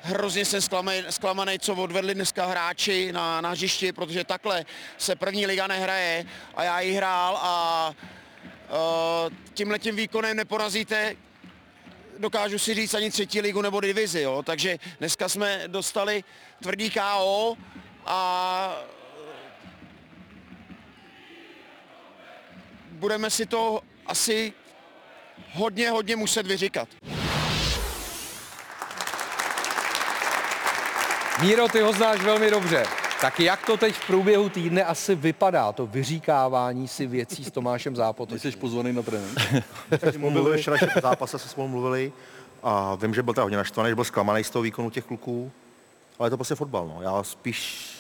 hrozně 0.05 0.45
jsem 0.45 0.61
zklamaný, 1.11 1.59
co 1.59 1.75
odvedli 1.75 2.15
dneska 2.15 2.47
hráči 2.47 3.13
na, 3.13 3.41
na 3.41 3.51
hřišti, 3.51 3.93
protože 3.93 4.25
takhle 4.25 4.65
se 4.99 5.17
první 5.17 5.47
liga 5.47 5.67
nehraje 5.67 6.25
a 6.55 6.63
já 6.65 6.81
ji 6.81 6.93
hrál 6.93 7.39
a 7.43 7.91
uh, 8.69 9.33
tímhletím 9.55 9.97
výkonem 9.97 10.37
neporazíte 10.37 11.17
dokážu 12.19 12.59
si 12.59 12.75
říct 12.75 12.95
ani 12.95 13.11
třetí 13.11 13.41
ligu 13.41 13.63
nebo 13.63 13.81
divizi, 13.81 14.21
jo. 14.21 14.43
takže 14.43 14.79
dneska 14.99 15.29
jsme 15.29 15.63
dostali 15.67 16.25
tvrdý 16.63 16.91
KO 16.91 17.57
a 18.07 18.83
budeme 22.91 23.31
si 23.31 23.47
to 23.47 23.81
asi 24.07 24.53
hodně, 25.53 25.91
hodně 25.91 26.17
muset 26.17 26.47
vyříkat. 26.47 26.89
Míro, 31.45 31.69
ty 31.69 31.81
ho 31.81 31.93
znáš 31.93 32.21
velmi 32.21 32.51
dobře. 32.51 32.85
Tak 33.21 33.41
jak 33.41 33.67
to 33.67 33.77
teď 33.77 33.95
v 33.95 34.07
průběhu 34.07 34.49
týdne 34.49 34.85
asi 34.85 35.15
vypadá, 35.15 35.73
to 35.73 35.87
vyříkávání 35.87 36.89
si 36.89 37.07
věcí 37.07 37.45
s 37.45 37.51
Tomášem 37.51 37.97
Zápotem? 37.97 38.39
Jsi 38.39 38.51
pozvaný 38.51 38.93
na 38.93 39.03
trénink. 39.03 39.39
Mluvili, 40.19 40.59
včera 40.59 40.77
po 40.95 41.01
zápase 41.01 41.39
se 41.39 41.49
spolu 41.49 41.69
mluvili 41.69 42.13
a 42.63 42.95
vím, 42.95 43.15
že 43.15 43.23
byl 43.23 43.35
teda 43.35 43.43
hodně 43.43 43.57
naštvaný, 43.57 43.91
že 43.91 43.95
byl 43.95 44.05
zklamaný 44.05 44.45
z 44.45 44.51
toho 44.51 44.63
výkonu 44.63 44.91
těch 44.91 45.05
kluků, 45.05 45.53
ale 46.19 46.27
je 46.27 46.31
to 46.31 46.37
prostě 46.37 46.55
fotbal. 46.55 46.87
No. 46.87 47.03
Já 47.03 47.23
spíš 47.23 47.91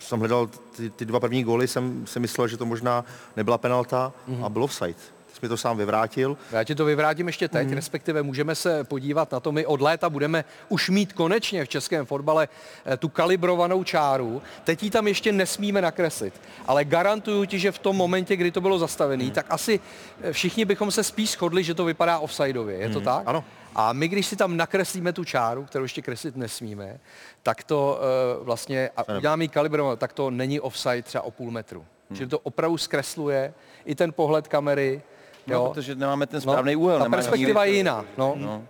jsem 0.00 0.18
hledal 0.18 0.46
ty, 0.76 0.90
ty 0.90 1.04
dva 1.04 1.20
první 1.20 1.44
góly, 1.44 1.68
jsem 1.68 2.06
si 2.06 2.20
myslel, 2.20 2.48
že 2.48 2.56
to 2.56 2.66
možná 2.66 3.04
nebyla 3.36 3.58
penalta 3.58 4.12
mm-hmm. 4.28 4.44
a 4.44 4.48
byl 4.48 4.64
offside. 4.64 4.98
Jsi 5.32 5.38
mi 5.42 5.48
to 5.48 5.56
sám 5.56 5.76
vyvrátil. 5.76 6.36
Já 6.52 6.64
ti 6.64 6.74
to 6.74 6.84
vyvrátím 6.84 7.26
ještě 7.26 7.48
teď, 7.48 7.68
mm. 7.68 7.74
respektive 7.74 8.22
můžeme 8.22 8.54
se 8.54 8.84
podívat 8.84 9.32
na 9.32 9.40
to. 9.40 9.52
My 9.52 9.66
od 9.66 9.80
léta 9.80 10.10
budeme 10.10 10.44
už 10.68 10.90
mít 10.90 11.12
konečně 11.12 11.64
v 11.64 11.68
českém 11.68 12.06
fotbale 12.06 12.48
eh, 12.84 12.96
tu 12.96 13.08
kalibrovanou 13.08 13.84
čáru. 13.84 14.42
Teď 14.64 14.82
ji 14.82 14.90
tam 14.90 15.08
ještě 15.08 15.32
nesmíme 15.32 15.82
nakreslit, 15.82 16.40
ale 16.66 16.84
garantuju 16.84 17.44
ti, 17.44 17.58
že 17.58 17.72
v 17.72 17.78
tom 17.78 17.96
momentě, 17.96 18.36
kdy 18.36 18.50
to 18.50 18.60
bylo 18.60 18.78
zastavené, 18.78 19.24
mm. 19.24 19.30
tak 19.30 19.46
asi 19.48 19.80
eh, 20.22 20.32
všichni 20.32 20.64
bychom 20.64 20.90
se 20.90 21.04
spíš 21.04 21.30
shodli, 21.30 21.64
že 21.64 21.74
to 21.74 21.84
vypadá 21.84 22.18
offsideově. 22.18 22.76
Je 22.76 22.88
to 22.88 22.98
Mm. 22.98 23.04
tak? 23.04 23.22
Ano. 23.26 23.44
A 23.74 23.92
my, 23.92 24.08
když 24.08 24.26
si 24.26 24.36
tam 24.36 24.56
nakreslíme 24.56 25.12
tu 25.12 25.24
čáru, 25.24 25.64
kterou 25.64 25.84
ještě 25.84 26.02
kreslit 26.02 26.36
nesmíme, 26.36 27.00
tak 27.42 27.64
to 27.64 28.00
uh, 28.38 28.46
vlastně, 28.46 28.90
a 28.96 29.14
uděláme 29.16 29.44
ji 29.44 29.48
kalibrovanou, 29.48 29.96
tak 29.96 30.12
to 30.12 30.30
není 30.30 30.60
offside 30.60 31.02
třeba 31.02 31.24
o 31.24 31.30
půl 31.30 31.50
metru. 31.50 31.84
Hmm. 32.10 32.16
Čili 32.16 32.28
to 32.28 32.38
opravdu 32.38 32.78
zkresluje 32.78 33.54
i 33.84 33.94
ten 33.94 34.12
pohled 34.12 34.48
kamery. 34.48 35.02
No, 35.46 35.54
jo. 35.54 35.70
protože 35.72 35.94
nemáme 35.94 36.26
ten 36.26 36.40
správný 36.40 36.76
úhel. 36.76 36.98
Ta 36.98 37.08
perspektiva 37.08 37.64
je 37.64 37.72
jiná. 37.72 38.04
No. 38.18 38.34
No. 38.36 38.64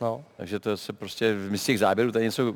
No. 0.00 0.24
Takže 0.36 0.60
to 0.60 0.76
se 0.76 0.92
prostě, 0.92 1.34
my 1.34 1.58
z 1.58 1.64
těch 1.64 1.78
záběrů 1.78 2.12
tady 2.12 2.24
něco 2.24 2.54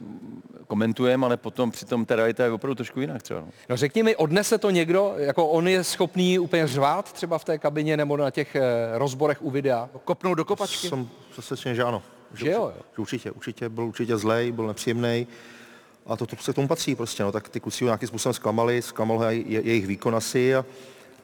komentujeme, 0.66 1.26
ale 1.26 1.36
potom 1.36 1.70
přitom 1.70 2.04
ta 2.04 2.16
realita 2.16 2.44
je 2.44 2.50
opravdu 2.50 2.74
trošku 2.74 3.00
jinak 3.00 3.22
třeba. 3.22 3.40
No. 3.40 3.48
no 3.68 3.76
řekni 3.76 4.02
mi, 4.02 4.16
odnese 4.16 4.58
to 4.58 4.70
někdo, 4.70 5.14
jako 5.16 5.46
on 5.46 5.68
je 5.68 5.84
schopný 5.84 6.38
úplně 6.38 6.66
řvát 6.66 7.12
třeba 7.12 7.38
v 7.38 7.44
té 7.44 7.58
kabině 7.58 7.96
nebo 7.96 8.16
na 8.16 8.30
těch 8.30 8.56
eh, 8.56 8.62
rozborech 8.92 9.42
u 9.42 9.50
videa? 9.50 9.88
Kopnout 10.04 10.36
do 10.36 10.44
kopačky. 10.44 10.88
Jsem 10.88 11.08
přesvědčen, 11.32 11.74
že 11.74 11.82
ano. 11.82 12.02
Že 12.34 12.50
jo, 12.50 12.62
jo. 12.62 12.72
Že 12.96 13.02
určitě, 13.02 13.30
určitě, 13.30 13.68
byl 13.68 13.84
určitě 13.84 14.16
zlej, 14.16 14.52
byl 14.52 14.66
nepříjemný. 14.66 15.26
A 16.06 16.16
to, 16.16 16.26
to 16.26 16.36
se 16.36 16.52
k 16.52 16.54
tomu 16.54 16.68
patří 16.68 16.94
prostě, 16.94 17.22
no, 17.22 17.32
tak 17.32 17.48
ty 17.48 17.60
kluci 17.60 17.84
ho 17.84 17.88
nějakým 17.88 18.08
způsobem 18.08 18.34
zklamali, 18.34 18.82
zklamal 18.82 19.24
je, 19.24 19.60
jejich 19.62 19.86
výkon 19.86 20.16
asi 20.16 20.56
a, 20.56 20.64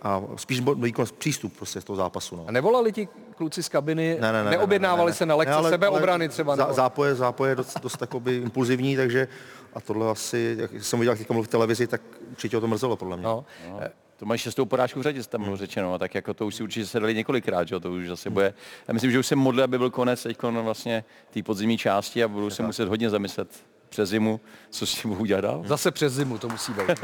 a 0.05 0.23
spíš 0.37 0.61
byl 0.61 0.75
výkon, 0.75 1.07
přístup 1.19 1.57
prostě 1.57 1.81
z 1.81 1.85
toho 1.85 1.97
zápasu. 1.97 2.37
No. 2.37 2.45
A 2.49 2.53
nevolali 2.53 2.93
ti 2.93 3.09
kluci 3.37 3.63
z 3.63 3.69
kabiny, 3.69 4.17
Ne, 4.21 4.33
ne, 4.33 4.45
ne, 4.45 4.51
neobjednávali 4.51 5.09
ne, 5.09 5.13
ne, 5.13 5.17
se 5.17 5.27
na 5.27 5.35
lekce 5.35 5.51
ne, 5.51 5.57
ale- 5.57 5.71
sebeobrany 5.71 6.25
ale 6.25 6.29
třeba? 6.29 6.57
Zá, 6.57 6.63
nebo- 6.63 6.75
zápoje, 6.75 7.15
zápoje 7.15 7.51
je 7.51 7.57
dost, 7.57 7.81
dost 7.83 7.97
takoby 7.97 8.37
impulzivní, 8.37 8.97
takže 8.97 9.29
a 9.75 9.81
tohle 9.81 10.11
asi, 10.11 10.57
jak 10.61 10.71
jsem 10.85 10.99
viděl, 10.99 11.13
jak 11.13 11.19
teďka 11.19 11.35
mluvil 11.35 11.47
v 11.47 11.51
televizi, 11.51 11.87
tak 11.87 12.01
určitě 12.31 12.57
ho 12.57 12.61
to 12.61 12.67
mrzelo 12.67 12.97
podle 12.97 13.17
mě. 13.17 13.25
No. 13.25 13.45
No. 13.71 13.81
To 14.17 14.27
máš 14.27 14.41
šestou 14.41 14.65
porážku 14.65 15.01
v 15.01 15.03
řadě, 15.03 15.23
tam 15.23 15.45
bylo 15.45 15.57
řečeno, 15.57 15.99
tak 15.99 16.15
jako 16.15 16.35
to 16.35 16.47
už 16.47 16.55
si 16.55 16.63
určitě 16.63 16.87
sedali 16.87 17.15
několikrát, 17.15 17.69
že 17.69 17.75
jo, 17.75 17.81
to 17.81 17.93
už 17.93 18.09
zase 18.09 18.31
bude. 18.31 18.55
Já 18.89 18.95
myslím, 18.95 19.11
že 19.11 19.19
už 19.19 19.27
se 19.27 19.37
modlí, 19.37 19.63
aby 19.63 19.79
byl 19.79 19.91
konec 19.91 20.23
teď 20.23 20.43
vlastně 20.43 21.05
té 21.31 21.43
podzimní 21.43 21.79
části 21.79 22.25
a 22.25 22.29
budu 22.29 22.51
se 22.51 22.63
muset 22.63 22.89
hodně 22.89 23.11
zamyslet 23.11 23.49
přes 23.95 24.09
zimu, 24.09 24.41
co 24.71 24.87
s 24.87 24.95
tím 24.95 25.11
budu 25.11 25.25
dělat 25.25 25.41
dál. 25.41 25.63
Zase 25.67 25.91
přes 25.91 26.13
zimu 26.13 26.39
to 26.39 26.49
musí 26.49 26.73
být. 26.73 26.85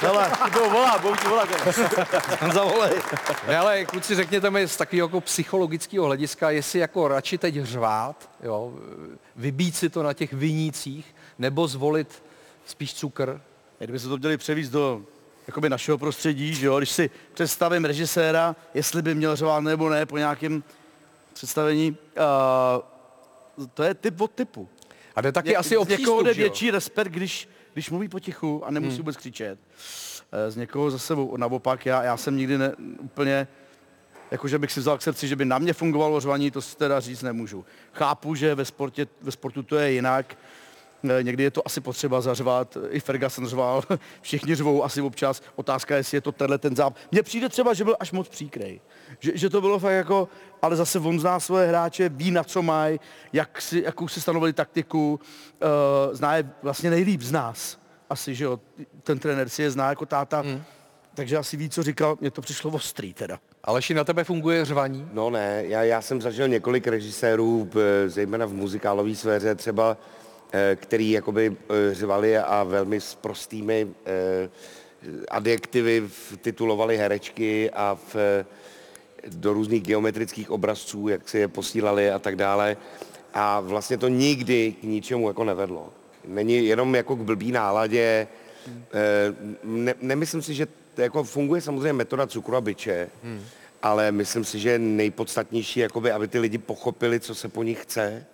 Hele, 0.00 0.32
Budou 0.52 0.70
volat, 0.70 1.00
budou 1.00 1.16
ti 1.16 1.28
volat. 1.28 1.48
zavolej. 2.52 2.92
Ne, 3.48 3.58
ale 3.58 3.84
kluci, 3.84 4.14
řekněte 4.14 4.50
mi 4.50 4.68
z 4.68 4.76
takového 4.76 5.06
jako 5.08 5.20
psychologického 5.20 6.06
hlediska, 6.06 6.50
jestli 6.50 6.78
jako 6.78 7.08
radši 7.08 7.38
teď 7.38 7.56
hřvát, 7.56 8.30
jo, 8.42 8.74
vybít 9.36 9.76
si 9.76 9.88
to 9.88 10.02
na 10.02 10.12
těch 10.12 10.32
vinících, 10.32 11.14
nebo 11.38 11.68
zvolit 11.68 12.22
spíš 12.66 12.94
cukr. 12.94 13.40
Kdyby 13.78 13.98
se 13.98 14.08
to 14.08 14.16
měli 14.16 14.36
převíst 14.36 14.72
do 14.72 15.02
jakoby 15.46 15.68
našeho 15.68 15.98
prostředí, 15.98 16.54
že 16.54 16.66
jo? 16.66 16.78
když 16.78 16.90
si 16.90 17.10
představím 17.34 17.84
režiséra, 17.84 18.56
jestli 18.74 19.02
by 19.02 19.14
měl 19.14 19.36
řvát 19.36 19.64
nebo 19.64 19.88
ne 19.88 20.06
po 20.06 20.18
nějakém 20.18 20.62
představení, 21.32 21.90
uh, 21.90 23.66
to 23.74 23.82
je 23.82 23.94
typ 23.94 24.20
od 24.20 24.30
typu. 24.30 24.68
A 25.16 25.20
jde 25.20 25.32
taky 25.32 25.48
Ně- 25.48 25.56
asi 25.56 25.76
o 25.76 25.84
z 25.84 25.88
někoho 25.88 26.16
přístup, 26.16 26.24
jde 26.26 26.34
větší 26.42 26.70
respekt, 26.70 27.08
když, 27.12 27.48
když 27.72 27.90
mluví 27.90 28.08
potichu 28.08 28.64
a 28.66 28.70
nemusí 28.70 28.90
hmm. 28.90 28.98
vůbec 29.02 29.16
křičet. 29.16 29.58
Eh, 30.32 30.50
Z 30.50 30.56
někoho 30.56 30.90
zase 30.90 31.14
o- 31.14 31.36
naopak, 31.36 31.86
já, 31.86 32.02
já 32.02 32.16
jsem 32.16 32.36
nikdy 32.36 32.58
ne, 32.58 32.72
úplně, 33.00 33.48
jakože 34.30 34.58
bych 34.58 34.72
si 34.72 34.80
vzal 34.80 34.98
k 34.98 35.02
srdci, 35.02 35.28
že 35.28 35.36
by 35.36 35.44
na 35.44 35.58
mě 35.58 35.72
fungovalo 35.72 36.20
řvaní, 36.20 36.50
to 36.50 36.62
si 36.62 36.76
teda 36.76 37.00
říct 37.00 37.22
nemůžu. 37.22 37.64
Chápu, 37.92 38.34
že 38.34 38.54
ve, 38.54 38.64
sportě, 38.64 39.06
ve 39.22 39.30
sportu 39.32 39.62
to 39.62 39.76
je 39.76 39.92
jinak, 39.92 40.36
Někdy 41.22 41.42
je 41.42 41.50
to 41.50 41.66
asi 41.66 41.80
potřeba 41.80 42.20
zařvat, 42.20 42.76
i 42.90 43.00
Ferguson 43.00 43.46
řval, 43.46 43.82
všichni 44.20 44.54
řvou 44.54 44.84
asi 44.84 45.00
občas. 45.00 45.42
Otázka 45.56 45.94
je, 45.94 45.98
jestli 45.98 46.16
je 46.16 46.20
to 46.20 46.32
tenhle 46.32 46.58
ten 46.58 46.76
záp. 46.76 46.96
Mně 47.12 47.22
přijde 47.22 47.48
třeba, 47.48 47.74
že 47.74 47.84
byl 47.84 47.96
až 48.00 48.12
moc 48.12 48.28
příkrej. 48.28 48.80
Že, 49.18 49.32
že 49.34 49.50
to 49.50 49.60
bylo 49.60 49.78
fakt 49.78 49.92
jako, 49.92 50.28
ale 50.62 50.76
zase 50.76 50.98
on 50.98 51.20
zná 51.20 51.40
svoje 51.40 51.68
hráče, 51.68 52.08
ví 52.08 52.30
na 52.30 52.44
co 52.44 52.62
mají, 52.62 53.00
jak 53.32 53.60
si, 53.62 53.82
jakou 53.84 54.08
si 54.08 54.20
stanovili 54.20 54.52
taktiku, 54.52 55.20
uh, 55.62 56.14
zná 56.14 56.36
je 56.36 56.50
vlastně 56.62 56.90
nejlíp 56.90 57.22
z 57.22 57.32
nás. 57.32 57.78
Asi, 58.10 58.34
že 58.34 58.44
jo, 58.44 58.60
ten 59.02 59.18
trenér 59.18 59.48
si 59.48 59.62
je 59.62 59.70
zná 59.70 59.88
jako 59.88 60.06
táta, 60.06 60.40
hmm. 60.40 60.62
takže 61.14 61.36
asi 61.36 61.56
ví, 61.56 61.70
co 61.70 61.82
říkal, 61.82 62.16
mně 62.20 62.30
to 62.30 62.42
přišlo 62.42 62.70
ostrý 62.70 63.14
teda. 63.14 63.38
Aleši, 63.64 63.94
na 63.94 64.04
tebe 64.04 64.24
funguje 64.24 64.64
řvaní? 64.64 65.08
No 65.12 65.30
ne, 65.30 65.62
já, 65.66 65.82
já 65.82 66.02
jsem 66.02 66.20
zažil 66.20 66.48
několik 66.48 66.86
režisérů, 66.86 67.70
zejména 68.06 68.46
v 68.46 68.52
muzikálové 68.52 69.14
sféře 69.14 69.54
třeba, 69.54 69.96
eh, 70.00 70.19
který 70.76 71.10
jakoby 71.10 71.56
eh, 71.56 71.94
řvali 71.94 72.38
a 72.38 72.64
velmi 72.64 73.00
s 73.00 73.14
prostými 73.14 73.88
eh, 74.06 74.48
adjektivy 75.28 76.08
titulovali 76.40 76.96
herečky 76.96 77.70
a 77.70 77.94
v, 77.94 78.16
eh, 78.16 78.44
do 79.28 79.52
různých 79.52 79.82
geometrických 79.82 80.50
obrazců, 80.50 81.08
jak 81.08 81.28
si 81.28 81.38
je 81.38 81.48
posílali 81.48 82.10
a 82.10 82.18
tak 82.18 82.36
dále. 82.36 82.76
A 83.34 83.60
vlastně 83.60 83.98
to 83.98 84.08
nikdy 84.08 84.72
k 84.80 84.82
ničemu 84.82 85.28
jako 85.28 85.44
nevedlo. 85.44 85.92
Není 86.24 86.66
jenom 86.66 86.94
jako 86.94 87.16
k 87.16 87.20
blbý 87.20 87.52
náladě. 87.52 88.28
Eh, 88.92 89.34
Ne, 89.64 89.94
nemyslím 90.00 90.42
si, 90.42 90.54
že 90.54 90.66
to 90.94 91.00
jako 91.02 91.24
funguje 91.24 91.60
samozřejmě 91.60 91.92
metoda 91.92 92.26
cukru 92.26 92.56
a 92.56 92.60
byče, 92.60 93.08
hmm. 93.24 93.42
ale 93.82 94.12
myslím 94.12 94.44
si, 94.44 94.58
že 94.58 94.78
nejpodstatnější, 94.78 95.80
jakoby, 95.80 96.12
aby 96.12 96.28
ty 96.28 96.38
lidi 96.38 96.58
pochopili, 96.58 97.20
co 97.20 97.34
se 97.34 97.48
po 97.48 97.62
nich 97.62 97.82
chce. 97.82 98.26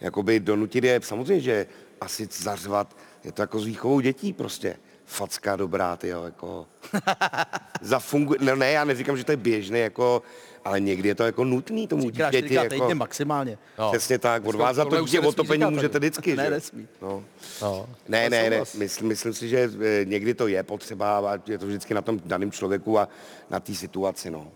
Jakoby 0.00 0.40
donutit 0.40 0.84
je, 0.84 1.00
samozřejmě, 1.02 1.40
že 1.40 1.66
asi 2.00 2.28
zařvat, 2.32 2.96
je 3.24 3.32
to 3.32 3.42
jako 3.42 3.60
s 3.60 3.64
výchovou 3.64 4.00
dětí 4.00 4.32
prostě. 4.32 4.76
Facka 5.04 5.56
dobrá, 5.56 5.96
ty 5.96 6.08
jako 6.08 6.66
zafunguje, 7.80 8.38
no 8.42 8.56
ne, 8.56 8.72
já 8.72 8.84
neříkám, 8.84 9.16
že 9.16 9.24
to 9.24 9.32
je 9.32 9.36
běžné, 9.36 9.78
jako, 9.78 10.22
ale 10.64 10.80
někdy 10.80 11.08
je 11.08 11.14
to 11.14 11.24
jako 11.24 11.44
nutný 11.44 11.86
tomu 11.86 12.02
Třikrát, 12.02 12.30
dítěti, 12.30 12.46
čtyřikrát 12.46 12.62
jako, 12.62 12.74
týdně 12.74 12.94
maximálně. 12.94 13.58
No. 13.78 13.90
přesně 13.90 14.18
tak, 14.18 14.46
odvázat 14.46 14.84
tohle 14.84 14.98
to 14.98 15.04
už 15.04 15.10
dítě 15.10 15.22
se 15.22 15.26
o 15.28 15.32
to 15.32 15.42
nesmí 15.42 15.48
peníze 15.48 15.66
říkat 15.66 15.70
můžete 15.70 15.98
vždycky, 15.98 16.36
Ne, 16.36 16.44
že? 16.44 16.50
nesmí. 16.50 16.88
No. 17.02 17.24
No. 17.62 17.88
Ne, 18.08 18.30
ne, 18.30 18.50
ne, 18.50 18.62
myslím, 18.74 19.08
myslím 19.08 19.34
si, 19.34 19.48
že 19.48 19.70
eh, 19.82 20.04
někdy 20.04 20.34
to 20.34 20.48
je 20.48 20.62
potřeba 20.62 21.18
a 21.18 21.38
je 21.46 21.58
to 21.58 21.66
vždycky 21.66 21.94
na 21.94 22.02
tom 22.02 22.20
daném 22.24 22.52
člověku 22.52 22.98
a 22.98 23.08
na 23.50 23.60
té 23.60 23.74
situaci, 23.74 24.30
no. 24.30 24.46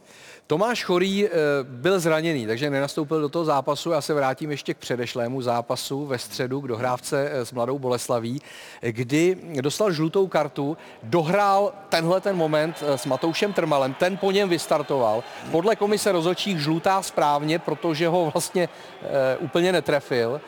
Tomáš 0.46 0.84
Chorý 0.84 1.26
eh, 1.26 1.30
byl 1.62 2.00
zraněný, 2.00 2.46
takže 2.46 2.70
nenastoupil 2.70 3.20
do 3.20 3.28
toho 3.28 3.44
zápasu. 3.44 3.90
Já 3.90 4.00
se 4.00 4.14
vrátím 4.14 4.50
ještě 4.50 4.74
k 4.74 4.78
předešlému 4.78 5.42
zápasu 5.42 6.06
ve 6.06 6.18
středu 6.18 6.60
k 6.60 6.68
dohrávce 6.68 7.28
eh, 7.32 7.44
s 7.44 7.52
Mladou 7.52 7.78
Boleslaví, 7.78 8.40
kdy 8.80 9.36
dostal 9.60 9.92
žlutou 9.92 10.26
kartu, 10.26 10.76
dohrál 11.02 11.72
tenhle 11.88 12.20
ten 12.24 12.36
moment 12.36 12.82
eh, 12.82 12.98
s 12.98 13.06
Matoušem 13.06 13.52
Trmalem, 13.52 13.94
ten 13.94 14.16
po 14.16 14.30
něm 14.30 14.48
vystartoval. 14.48 15.24
Podle 15.50 15.76
komise 15.76 16.12
rozhodčích 16.12 16.58
žlutá 16.58 17.02
správně, 17.02 17.58
protože 17.58 18.08
ho 18.08 18.30
vlastně 18.34 18.68
e, 19.02 19.36
úplně 19.36 19.72
netrefil. 19.72 20.40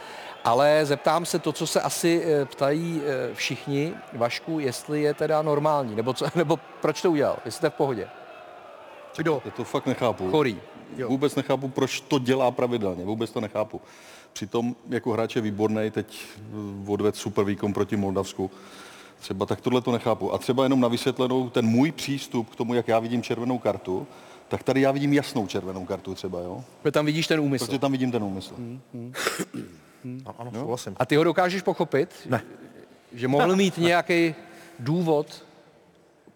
Ale 0.45 0.81
zeptám 0.87 1.27
se 1.27 1.39
to, 1.39 1.53
co 1.53 1.67
se 1.67 1.81
asi 1.81 2.23
e, 2.25 2.45
ptají 2.45 3.03
všichni, 3.35 3.95
Vašku, 4.13 4.61
jestli 4.61 5.03
je 5.03 5.15
teda 5.15 5.43
normální, 5.43 5.97
nebo, 5.97 6.13
co, 6.13 6.27
nebo 6.35 6.59
proč 6.81 7.03
to 7.03 7.11
udělal, 7.11 7.37
jestli 7.45 7.59
jste 7.59 7.71
v 7.71 7.75
pohodě. 7.75 8.09
Kdo? 9.17 9.43
Já 9.45 9.51
to 9.51 9.65
fakt 9.65 9.87
nechápu. 9.87 10.31
Chorý. 10.31 10.61
Vůbec 11.07 11.35
nechápu, 11.35 11.69
proč 11.69 12.01
to 12.01 12.19
dělá 12.19 12.51
pravidelně. 12.51 13.05
Vůbec 13.05 13.31
to 13.31 13.41
nechápu. 13.41 13.81
Přitom 14.33 14.77
jako 14.89 15.13
hráč 15.13 15.37
je 15.37 15.43
výborný, 15.43 15.91
teď 15.91 16.25
eh, 16.39 16.91
odved 16.91 17.17
super 17.17 17.45
výkon 17.45 17.73
proti 17.73 17.97
Moldavsku. 17.97 18.51
Třeba 19.21 19.47
tak 19.47 19.61
tohle 19.61 19.81
to 19.81 19.93
nechápu. 19.93 20.33
A 20.35 20.39
třeba 20.39 20.63
jenom 20.63 20.81
na 20.81 20.89
vysvětlenou 20.89 21.51
ten 21.51 21.67
můj 21.67 21.93
přístup 21.93 22.51
k 22.51 22.57
tomu, 22.57 22.75
jak 22.75 22.89
já 22.89 22.99
vidím 22.99 23.23
červenou 23.23 23.59
kartu, 23.59 24.07
tak 24.49 24.63
tady 24.63 24.81
já 24.81 24.93
vidím 24.93 25.13
jasnou 25.13 25.47
červenou 25.47 25.85
kartu 25.85 26.15
třeba, 26.15 26.41
jo? 26.41 26.65
Protože 26.83 26.93
tam 26.93 27.07
vidíš 27.07 27.27
ten 27.27 27.41
úmysl. 27.41 27.67
Protože 27.67 27.79
tam 27.79 27.93
vidím 27.93 28.13
ten 28.13 28.23
úmysl. 28.25 28.55
A- 30.27 30.35
Ano, 30.39 30.51
souhlasím. 30.55 30.97
A 30.97 31.07
ty 31.07 31.17
ho 31.17 31.25
dokážeš 31.25 31.63
pochopit? 31.63 32.15
Ne. 32.29 32.43
Že 33.13 33.29
mohl 33.29 33.57
mít 33.57 33.79
nějaký 33.79 34.35
důvod 34.79 35.45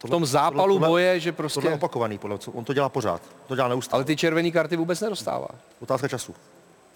v 0.06 0.10
tom 0.10 0.26
zápalu 0.26 0.74
tohle- 0.74 0.88
boje, 0.88 1.20
že 1.20 1.32
Tohle 1.32 1.46
je 1.46 1.50
prostě... 1.52 1.70
opakovaný, 1.70 2.18
podle 2.18 2.38
co 2.38 2.52
on 2.52 2.64
to 2.64 2.72
dělá 2.74 2.88
pořád. 2.88 3.22
To 3.46 3.56
dělá 3.56 3.68
neustále. 3.68 3.98
Ale 3.98 4.04
ty 4.04 4.16
červené 4.16 4.50
karty 4.50 4.76
vůbec 4.76 5.00
nedostává. 5.00 5.48
Otázka 5.80 6.08
času. 6.08 6.34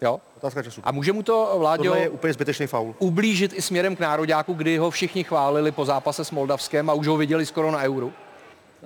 Jo? 0.02 0.20
Otázka 0.36 0.62
času. 0.62 0.80
A 0.84 0.92
může 0.92 1.12
mu 1.12 1.22
to, 1.22 1.54
Vláďo, 1.58 1.84
Tohle 1.84 2.00
je 2.00 2.08
úplně 2.08 2.32
zbytečný 2.32 2.66
faul. 2.66 2.94
ublížit 2.98 3.52
i 3.52 3.62
směrem 3.62 3.96
k 3.96 4.00
nároďáku, 4.00 4.52
kdy 4.54 4.76
ho 4.76 4.90
všichni 4.90 5.24
chválili 5.24 5.72
po 5.72 5.84
zápase 5.84 6.24
s 6.24 6.30
Moldavskem 6.30 6.90
a 6.90 6.92
už 6.92 7.06
ho 7.06 7.16
viděli 7.16 7.46
skoro 7.46 7.70
na 7.70 7.78
euru? 7.82 8.12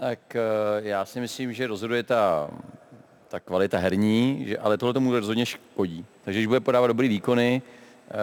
Tak 0.00 0.18
eh, 0.36 0.40
já 0.78 1.04
si 1.04 1.20
myslím, 1.20 1.52
že 1.52 1.66
rozhoduje 1.66 2.02
ta, 2.02 2.48
ta 3.28 3.40
kvalita 3.40 3.78
herní, 3.78 4.44
že, 4.48 4.58
ale 4.58 4.76
tohle 4.78 4.92
tomu 4.94 5.12
rozhodně 5.12 5.46
škodí. 5.46 6.04
Takže 6.24 6.40
když 6.40 6.46
bude 6.46 6.60
podávat 6.60 6.86
dobrý 6.86 7.08
výkony, 7.08 7.62
eh, 8.10 8.14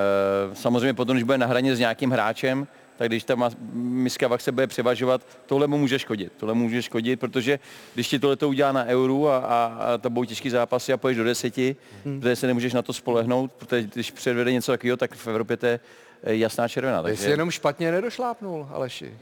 samozřejmě 0.56 0.94
potom, 0.94 1.16
když 1.16 1.24
bude 1.24 1.38
na 1.38 1.48
hraně 1.48 1.76
s 1.76 1.80
nějakým 1.80 2.12
hráčem, 2.12 2.68
tak 2.98 3.08
když 3.08 3.24
ta 3.24 3.36
miska 3.74 4.28
vach 4.28 4.42
se 4.42 4.52
bude 4.52 4.68
převažovat, 4.68 5.22
tohle 5.46 5.68
mu 5.68 5.78
může 5.78 6.00
škodit. 6.00 6.34
Tohle 6.38 6.56
mu 6.56 6.64
může 6.64 6.82
škodit, 6.82 7.20
protože 7.20 7.60
když 7.94 8.08
ti 8.08 8.20
tohle 8.20 8.36
to 8.36 8.50
udělá 8.50 8.72
na 8.72 8.86
euru 8.86 9.30
a, 9.30 9.38
a, 9.38 9.66
a 9.66 9.98
to 9.98 10.10
budou 10.10 10.26
těžký 10.26 10.50
zápasy 10.50 10.94
a 10.94 10.98
půjdeš 10.98 11.18
do 11.18 11.24
deseti, 11.24 11.76
hmm. 12.06 12.20
protože 12.20 12.36
se 12.36 12.48
nemůžeš 12.48 12.74
na 12.74 12.82
to 12.82 12.94
spolehnout, 12.94 13.52
protože 13.52 13.90
když 13.94 14.12
předvede 14.12 14.52
něco 14.52 14.72
takového, 14.72 14.98
tak 14.98 15.16
v 15.16 15.28
Evropě 15.28 15.58
to 15.58 15.66
je 15.66 15.80
eh, 16.24 16.36
jasná 16.36 16.68
červená. 16.68 17.04
Ty 17.04 17.10
jsi 17.10 17.16
Takže 17.16 17.30
jenom 17.30 17.52
špatně 17.52 17.92
nedošlápnul, 17.92 18.68
Aleši. 18.72 19.18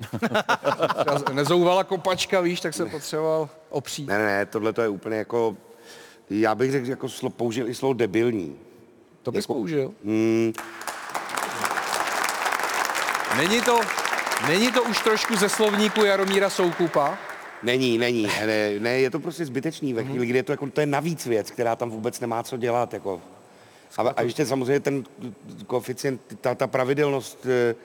Nezouvala 1.34 1.84
kopačka, 1.84 2.42
víš, 2.42 2.62
tak 2.62 2.74
se 2.74 2.86
potřeboval 2.86 3.50
opřít. 3.70 4.08
Ne, 4.08 4.18
ne, 4.18 4.25
ne, 4.25 4.46
tohle 4.46 4.74
to 4.74 4.82
je 4.82 4.89
úplně 4.89 5.18
jako, 5.18 5.58
já 6.30 6.56
bych 6.56 6.72
řekl, 6.72 6.86
že 6.86 6.92
jako 6.92 7.10
slo, 7.10 7.30
použil 7.30 7.70
i 7.70 7.75
slovo 7.75 7.94
debilní. 7.94 8.56
To 9.24 9.32
bys 9.32 9.48
použil. 9.48 9.94
Mm, 10.03 10.53
Není 13.38 13.62
to, 13.62 13.80
není 14.48 14.72
to 14.72 14.84
už 14.84 15.02
trošku 15.02 15.36
ze 15.36 15.50
slovníku 15.50 16.04
Jaromíra 16.04 16.50
Soukupa? 16.50 17.18
není, 17.63 17.98
není, 17.98 18.28
ne, 18.46 18.80
ne, 18.80 19.00
je 19.00 19.10
to 19.10 19.20
prostě 19.20 19.46
zbytečný 19.46 19.94
ve 19.94 20.04
chvíli, 20.04 20.25
kdy 20.25 20.40
je 20.40 20.44
to 20.44 20.54
jako, 20.54 20.70
to 20.70 20.82
je 20.82 20.86
navíc 20.86 21.25
věc, 21.25 21.52
která 21.52 21.75
tam 21.75 21.90
vůbec 21.90 22.20
nemá 22.20 22.44
co 22.44 22.58
dělat, 22.58 22.94
jako. 22.94 23.22
A, 23.98 24.02
a 24.02 24.22
ještě 24.22 24.46
samozřejmě 24.46 24.80
ten 24.80 25.04
koeficient, 25.68 26.22
ta, 26.42 26.56
ta 26.56 26.68
pravidelnost, 26.68 27.46
eh, 27.46 27.75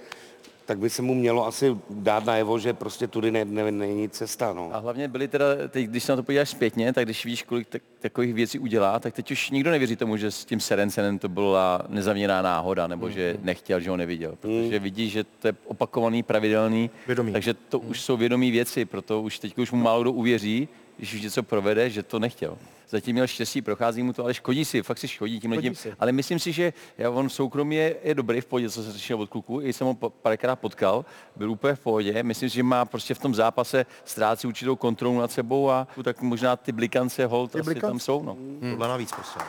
tak 0.68 0.78
by 0.78 0.90
se 0.90 1.02
mu 1.02 1.14
mělo 1.14 1.46
asi 1.46 1.76
dát 1.90 2.24
najevo, 2.24 2.58
že 2.58 2.72
prostě 2.72 3.06
tudy 3.06 3.30
ne, 3.30 3.44
ne, 3.44 3.72
není 3.72 4.08
cesta, 4.08 4.52
no. 4.52 4.70
A 4.72 4.78
hlavně 4.78 5.08
byly 5.08 5.28
teda, 5.28 5.44
teď, 5.68 5.86
když 5.86 6.04
se 6.04 6.12
na 6.12 6.16
to 6.16 6.22
podíváš 6.22 6.48
zpětně, 6.48 6.92
tak 6.92 7.04
když 7.04 7.24
víš, 7.24 7.42
kolik 7.42 7.68
tak, 7.68 7.82
takových 8.00 8.34
věcí 8.34 8.58
udělá, 8.58 8.98
tak 8.98 9.14
teď 9.14 9.30
už 9.30 9.50
nikdo 9.50 9.70
nevěří 9.70 9.96
tomu, 9.96 10.16
že 10.16 10.30
s 10.30 10.44
tím 10.44 10.60
Serencenem 10.60 11.18
to 11.18 11.28
byla 11.28 11.82
nezaměná 11.88 12.42
náhoda, 12.42 12.86
nebo 12.86 13.10
že 13.10 13.36
nechtěl, 13.42 13.80
že 13.80 13.90
ho 13.90 13.96
neviděl. 13.96 14.36
Protože 14.40 14.78
vidí, 14.78 15.10
že 15.10 15.24
to 15.24 15.48
je 15.48 15.54
opakovaný, 15.66 16.22
pravidelný, 16.22 16.90
Vědomí. 17.06 17.32
takže 17.32 17.54
to 17.54 17.78
už 17.78 18.00
jsou 18.00 18.16
vědomí 18.16 18.50
věci, 18.50 18.84
proto 18.84 19.22
už 19.22 19.38
teď 19.38 19.58
už 19.58 19.72
mu 19.72 19.82
málo 19.82 20.02
kdo 20.02 20.12
uvěří, 20.12 20.68
když 20.98 21.14
už 21.14 21.20
něco 21.20 21.42
provede, 21.42 21.90
že 21.90 22.02
to 22.02 22.18
nechtěl. 22.18 22.58
Zatím 22.88 23.12
měl 23.12 23.26
štěstí, 23.26 23.62
prochází 23.62 24.02
mu 24.02 24.12
to, 24.12 24.24
ale 24.24 24.34
škodí 24.34 24.64
si, 24.64 24.82
fakt 24.82 24.98
si 24.98 25.08
škodí 25.08 25.40
tím 25.40 25.62
tím. 25.62 25.74
Ale 26.00 26.12
myslím 26.12 26.38
si, 26.38 26.52
že 26.52 26.72
já, 26.98 27.10
on 27.10 27.28
v 27.28 27.32
soukromí 27.32 27.76
je, 27.76 27.96
je 28.02 28.14
dobrý 28.14 28.40
v 28.40 28.46
pohodě, 28.46 28.70
co 28.70 28.82
se 28.82 28.92
řešil 28.92 29.20
od 29.22 29.28
kluku, 29.28 29.60
i 29.60 29.72
jsem 29.72 29.86
ho 29.86 29.94
párkrát 29.94 30.56
potkal, 30.56 31.04
byl 31.36 31.50
úplně 31.50 31.74
v 31.74 31.80
pohodě. 31.80 32.22
Myslím 32.22 32.50
si, 32.50 32.56
že 32.56 32.62
má 32.62 32.84
prostě 32.84 33.14
v 33.14 33.18
tom 33.18 33.34
zápase 33.34 33.86
ztrácí 34.04 34.46
určitou 34.46 34.76
kontrolu 34.76 35.18
nad 35.18 35.32
sebou 35.32 35.70
a 35.70 35.88
tak 36.04 36.22
možná 36.22 36.56
ty 36.56 36.72
blikance 36.72 37.26
hold 37.26 37.56
asi 37.56 37.62
blikance? 37.62 37.86
tam 37.86 38.00
jsou. 38.00 38.22
No. 38.22 38.36
Tohle 38.70 38.88
navíc 38.88 39.12
prostě. 39.12 39.40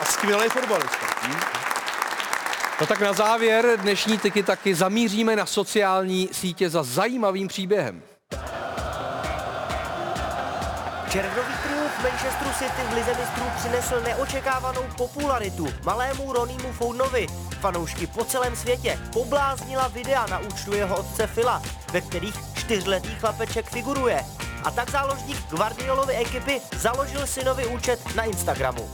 A 0.00 0.04
skvělý 0.04 0.48
fotbalista. 0.48 1.06
No 2.80 2.86
tak 2.86 3.00
na 3.00 3.12
závěr 3.12 3.78
dnešní 3.82 4.18
tyky 4.18 4.42
taky 4.42 4.74
zamíříme 4.74 5.36
na 5.36 5.46
sociální 5.46 6.28
sítě 6.32 6.70
za 6.70 6.82
zajímavým 6.82 7.48
příběhem. 7.48 8.02
Červnový 11.10 11.54
triumf 11.62 12.02
Manchesteru 12.02 12.50
City 12.58 12.82
v 12.90 12.92
lize 12.92 13.14
mistrů 13.14 13.44
přinesl 13.56 14.00
neočekávanou 14.00 14.82
popularitu 14.96 15.68
malému 15.84 16.32
Ronimu 16.32 16.72
Founovi. 16.72 17.26
Fanoušky 17.60 18.06
po 18.06 18.24
celém 18.24 18.56
světě 18.56 18.98
pobláznila 19.12 19.88
videa 19.88 20.26
na 20.26 20.38
účtu 20.38 20.74
jeho 20.74 20.96
otce 20.96 21.26
Fila, 21.26 21.62
ve 21.92 22.00
kterých 22.00 22.34
čtyřletý 22.54 23.08
chlapeček 23.08 23.70
figuruje. 23.70 24.24
A 24.64 24.70
tak 24.70 24.90
záložník 24.90 25.36
Guardiolovy 25.50 26.14
ekipy 26.14 26.60
založil 26.76 27.26
synovi 27.26 27.66
účet 27.66 28.14
na 28.14 28.24
Instagramu. 28.24 28.90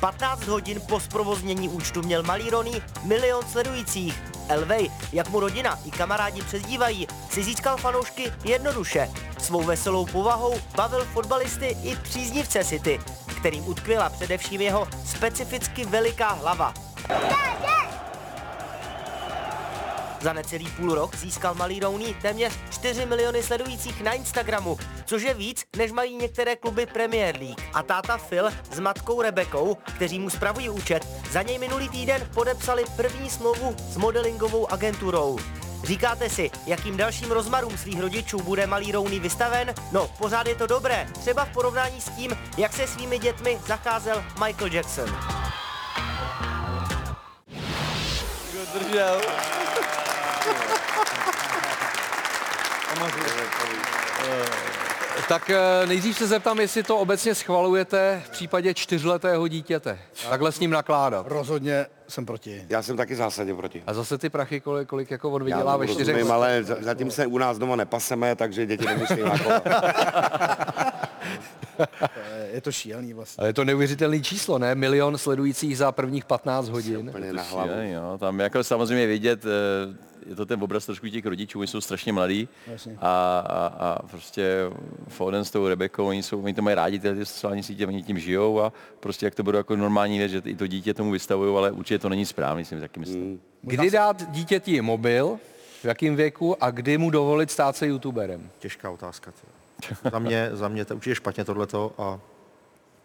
15 0.00 0.46
hodin 0.46 0.80
po 0.88 1.00
zprovoznění 1.00 1.68
účtu 1.68 2.02
měl 2.02 2.22
malý 2.22 2.50
Ronny 2.50 2.82
milion 3.04 3.44
sledujících. 3.48 4.29
Elvej, 4.50 4.90
jak 5.12 5.28
mu 5.28 5.40
rodina 5.40 5.78
i 5.84 5.90
kamarádi 5.90 6.42
přezdívají, 6.42 7.06
si 7.30 7.44
získal 7.44 7.76
fanoušky 7.76 8.32
jednoduše. 8.44 9.10
Svou 9.38 9.62
veselou 9.62 10.06
povahou 10.06 10.60
bavil 10.76 11.04
fotbalisty 11.04 11.76
i 11.82 11.96
příznivce 11.96 12.64
City, 12.64 13.00
kterým 13.38 13.68
utkvěla 13.68 14.08
především 14.08 14.60
jeho 14.60 14.88
specificky 15.04 15.84
veliká 15.84 16.28
hlava. 16.28 16.74
Za 20.20 20.32
necelý 20.32 20.70
půl 20.70 20.94
rok 20.94 21.16
získal 21.16 21.54
malý 21.54 21.80
Rooney 21.80 22.14
téměř 22.22 22.52
4 22.70 23.06
miliony 23.06 23.42
sledujících 23.42 24.02
na 24.02 24.12
Instagramu, 24.12 24.78
což 25.10 25.22
je 25.22 25.34
víc, 25.34 25.64
než 25.76 25.92
mají 25.92 26.16
některé 26.16 26.56
kluby 26.56 26.86
Premier 26.86 27.36
League. 27.36 27.60
A 27.74 27.82
táta 27.82 28.18
Phil 28.18 28.50
s 28.70 28.80
matkou 28.80 29.22
Rebekou, 29.22 29.74
kteří 29.96 30.18
mu 30.18 30.30
spravují 30.30 30.68
účet, 30.68 31.06
za 31.30 31.42
něj 31.42 31.58
minulý 31.58 31.88
týden 31.88 32.30
podepsali 32.34 32.84
první 32.96 33.30
smlouvu 33.30 33.76
s 33.78 33.96
modelingovou 33.96 34.72
agenturou. 34.72 35.38
Říkáte 35.84 36.30
si, 36.30 36.50
jakým 36.66 36.96
dalším 36.96 37.30
rozmarům 37.30 37.78
svých 37.78 38.00
rodičů 38.00 38.38
bude 38.42 38.66
malý 38.66 38.92
Rooney 38.92 39.20
vystaven? 39.20 39.74
No, 39.92 40.10
pořád 40.18 40.46
je 40.46 40.54
to 40.54 40.66
dobré, 40.66 41.08
třeba 41.20 41.44
v 41.44 41.52
porovnání 41.52 42.00
s 42.00 42.10
tím, 42.10 42.38
jak 42.58 42.72
se 42.72 42.86
svými 42.86 43.18
dětmi 43.18 43.58
zacházel 43.66 44.24
Michael 44.44 44.72
Jackson. 44.72 45.16
Tak 55.28 55.50
eh, 55.50 55.86
nejdřív 55.86 56.18
se 56.18 56.26
zeptám, 56.26 56.60
jestli 56.60 56.82
to 56.82 56.96
obecně 56.98 57.34
schvalujete 57.34 58.22
v 58.26 58.30
případě 58.30 58.74
čtyřletého 58.74 59.48
dítěte. 59.48 59.98
Takhle 60.30 60.52
s 60.52 60.60
ním 60.60 60.70
nakládat. 60.70 61.26
Rozhodně 61.28 61.86
jsem 62.08 62.26
proti. 62.26 62.64
Já 62.68 62.82
jsem 62.82 62.96
taky 62.96 63.16
zásadně 63.16 63.54
proti. 63.54 63.82
A 63.86 63.94
zase 63.94 64.18
ty 64.18 64.30
prachy, 64.30 64.60
kolik, 64.60 64.88
kolik 64.88 65.10
jako 65.10 65.28
Já 65.28 65.34
odvydělá 65.34 65.76
ve 65.76 65.88
čtyřech 65.88 66.14
rozumím, 66.14 66.32
ale 66.32 66.62
za- 66.64 66.76
zatím 66.80 67.10
se 67.10 67.26
u 67.26 67.38
nás 67.38 67.58
doma 67.58 67.76
nepaseme, 67.76 68.36
takže 68.36 68.66
děti 68.66 68.84
nemusí 68.86 69.20
nakovat. 69.22 69.62
Je 72.52 72.60
to 72.60 72.72
šílený 72.72 73.12
vlastně. 73.12 73.40
Ale 73.40 73.48
je 73.48 73.52
to 73.52 73.64
neuvěřitelný 73.64 74.22
číslo, 74.22 74.58
ne? 74.58 74.74
Milion 74.74 75.18
sledujících 75.18 75.78
za 75.78 75.92
prvních 75.92 76.24
15 76.24 76.68
hodin. 76.68 77.08
Úplně 77.08 77.32
na 77.32 77.42
hlavu. 77.42 77.68
Šílený, 77.68 77.92
jo. 77.92 78.18
Tam 78.18 78.40
jako 78.40 78.64
samozřejmě 78.64 79.06
vidět, 79.06 79.44
eh, 79.44 80.10
je 80.26 80.36
to 80.36 80.46
ten 80.46 80.62
obraz 80.62 80.86
trošku 80.86 81.08
těch 81.08 81.26
rodičů, 81.26 81.58
oni 81.58 81.68
jsou 81.68 81.80
strašně 81.80 82.12
mladí 82.12 82.48
a, 82.98 83.38
a, 83.48 83.66
a, 83.66 84.02
prostě 84.10 84.70
Foden 85.08 85.44
s 85.44 85.50
tou 85.50 85.68
Rebekou, 85.68 86.06
oni, 86.06 86.22
jsou, 86.22 86.42
oni 86.42 86.54
to 86.54 86.62
mají 86.62 86.74
rádi, 86.74 86.98
ty, 86.98 87.14
ty 87.14 87.26
sociální 87.26 87.62
sítě, 87.62 87.86
oni 87.86 88.02
tím 88.02 88.18
žijou 88.18 88.60
a 88.60 88.72
prostě 89.00 89.26
jak 89.26 89.34
to 89.34 89.42
bude 89.42 89.58
jako 89.58 89.76
normální 89.76 90.18
věc, 90.18 90.30
že 90.30 90.42
i 90.44 90.56
to 90.56 90.66
dítě 90.66 90.94
tomu 90.94 91.10
vystavují, 91.10 91.56
ale 91.56 91.70
určitě 91.70 91.98
to 91.98 92.08
není 92.08 92.26
správný, 92.26 92.64
si 92.64 92.80
taky 92.80 93.00
myslím. 93.00 93.40
Kdy 93.62 93.90
dát 93.90 94.30
dítěti 94.30 94.80
mobil, 94.80 95.38
v 95.80 95.84
jakém 95.84 96.16
věku 96.16 96.64
a 96.64 96.70
kdy 96.70 96.98
mu 96.98 97.10
dovolit 97.10 97.50
stát 97.50 97.76
se 97.76 97.86
youtuberem? 97.86 98.50
Těžká 98.58 98.90
otázka. 98.90 99.30
Tě. 99.30 99.46
Za 100.12 100.18
mě, 100.18 100.50
za 100.52 100.68
mě 100.68 100.84
to 100.84 100.94
určitě 100.94 101.14
špatně 101.14 101.44
tohleto 101.44 101.92
a 101.98 102.18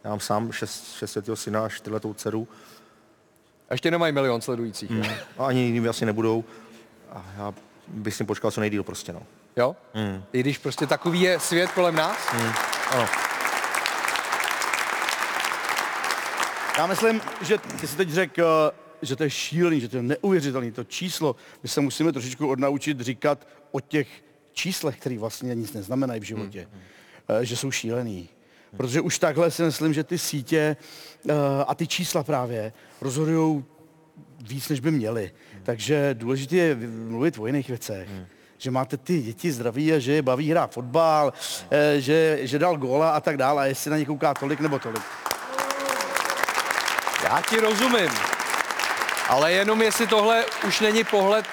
já 0.03 0.09
mám 0.09 0.19
sám 0.19 0.51
šest, 0.51 0.93
šestletého 0.97 1.35
syna 1.35 1.65
a 1.65 1.69
čtyřletou 1.69 2.13
dceru 2.13 2.47
A 3.69 3.73
ještě 3.73 3.91
nemají 3.91 4.13
milion 4.13 4.41
sledujících. 4.41 4.91
jo? 4.91 5.03
a 5.37 5.45
ani 5.45 5.61
jiným 5.61 5.89
asi 5.89 6.05
nebudou. 6.05 6.43
A 7.11 7.25
já 7.37 7.53
bych 7.87 8.15
si 8.15 8.23
počkal 8.23 8.51
co 8.51 8.61
nejdíl 8.61 8.83
prostě, 8.83 9.13
no. 9.13 9.21
Jo? 9.57 9.75
Mm. 9.93 10.23
I 10.33 10.39
když 10.39 10.57
prostě 10.57 10.87
takový 10.87 11.21
je 11.21 11.39
svět 11.39 11.71
kolem 11.71 11.95
nás? 11.95 12.17
Mm. 12.33 12.51
Ano. 12.91 13.05
Já 16.77 16.85
myslím, 16.87 17.21
že 17.41 17.57
ty 17.57 17.87
jsi 17.87 17.97
teď 17.97 18.09
řekl, 18.09 18.73
že 19.01 19.15
to 19.15 19.23
je 19.23 19.29
šílený, 19.29 19.79
že 19.81 19.87
to 19.89 19.97
je 19.97 20.03
neuvěřitelný, 20.03 20.71
to 20.71 20.83
číslo. 20.83 21.35
My 21.63 21.69
se 21.69 21.81
musíme 21.81 22.11
trošičku 22.11 22.47
odnaučit 22.47 22.99
říkat 23.01 23.47
o 23.71 23.79
těch 23.79 24.07
číslech, 24.55 24.97
které 24.97 25.17
vlastně 25.17 25.55
nic 25.55 25.73
neznamenají 25.73 26.19
v 26.19 26.23
životě, 26.23 26.67
hmm. 27.29 27.45
že 27.45 27.57
jsou 27.57 27.71
šílený. 27.71 28.29
Protože 28.77 29.01
už 29.01 29.19
takhle 29.19 29.51
si 29.51 29.63
myslím, 29.63 29.93
že 29.93 30.03
ty 30.03 30.17
sítě 30.17 30.77
eh, 31.29 31.33
a 31.67 31.75
ty 31.75 31.87
čísla 31.87 32.23
právě 32.23 32.73
rozhodují 33.01 33.63
víc, 34.41 34.69
než 34.69 34.79
by 34.79 34.91
měly. 34.91 35.31
Takže 35.63 36.13
důležité 36.13 36.55
je 36.55 36.75
mluvit 37.07 37.39
o 37.39 37.47
jiných 37.47 37.67
věcech. 37.67 38.09
Hmm. 38.09 38.25
Že 38.57 38.71
máte 38.71 38.97
ty 38.97 39.21
děti 39.21 39.51
zdraví 39.51 39.93
a 39.93 39.99
že 39.99 40.11
je 40.11 40.21
baví 40.21 40.51
hrát 40.51 40.71
fotbal, 40.71 41.33
eh, 41.71 42.01
že, 42.01 42.39
že 42.41 42.59
dal 42.59 42.77
góla 42.77 43.09
a 43.09 43.19
tak 43.19 43.37
dále. 43.37 43.63
A 43.63 43.65
jestli 43.65 43.91
na 43.91 43.97
ně 43.97 44.05
kouká 44.05 44.33
tolik 44.33 44.59
nebo 44.59 44.79
tolik. 44.79 45.03
Já 47.23 47.41
ti 47.49 47.59
rozumím. 47.59 48.11
Ale 49.29 49.51
jenom 49.51 49.81
jestli 49.81 50.07
tohle 50.07 50.45
už 50.67 50.79
není 50.79 51.03
pohled 51.03 51.45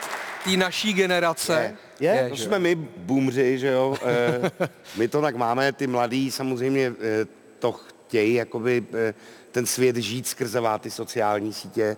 té 0.44 0.56
naší 0.56 0.92
generace. 0.92 1.62
Je, 1.62 1.76
je, 2.02 2.28
To 2.28 2.36
jsme 2.36 2.58
my 2.58 2.74
boomři, 2.96 3.58
že 3.58 3.68
jo. 3.68 3.96
Eh, 4.04 4.68
my 4.96 5.08
to 5.08 5.20
tak 5.20 5.36
máme, 5.36 5.72
ty 5.72 5.86
mladí 5.86 6.30
samozřejmě 6.30 6.92
eh, 7.00 7.26
to 7.58 7.72
chtějí, 7.72 8.34
jakoby 8.34 8.84
eh, 8.94 9.14
ten 9.52 9.66
svět 9.66 9.96
žít 9.96 10.26
skrze 10.26 10.60
ty 10.80 10.90
sociální 10.90 11.52
sítě 11.52 11.96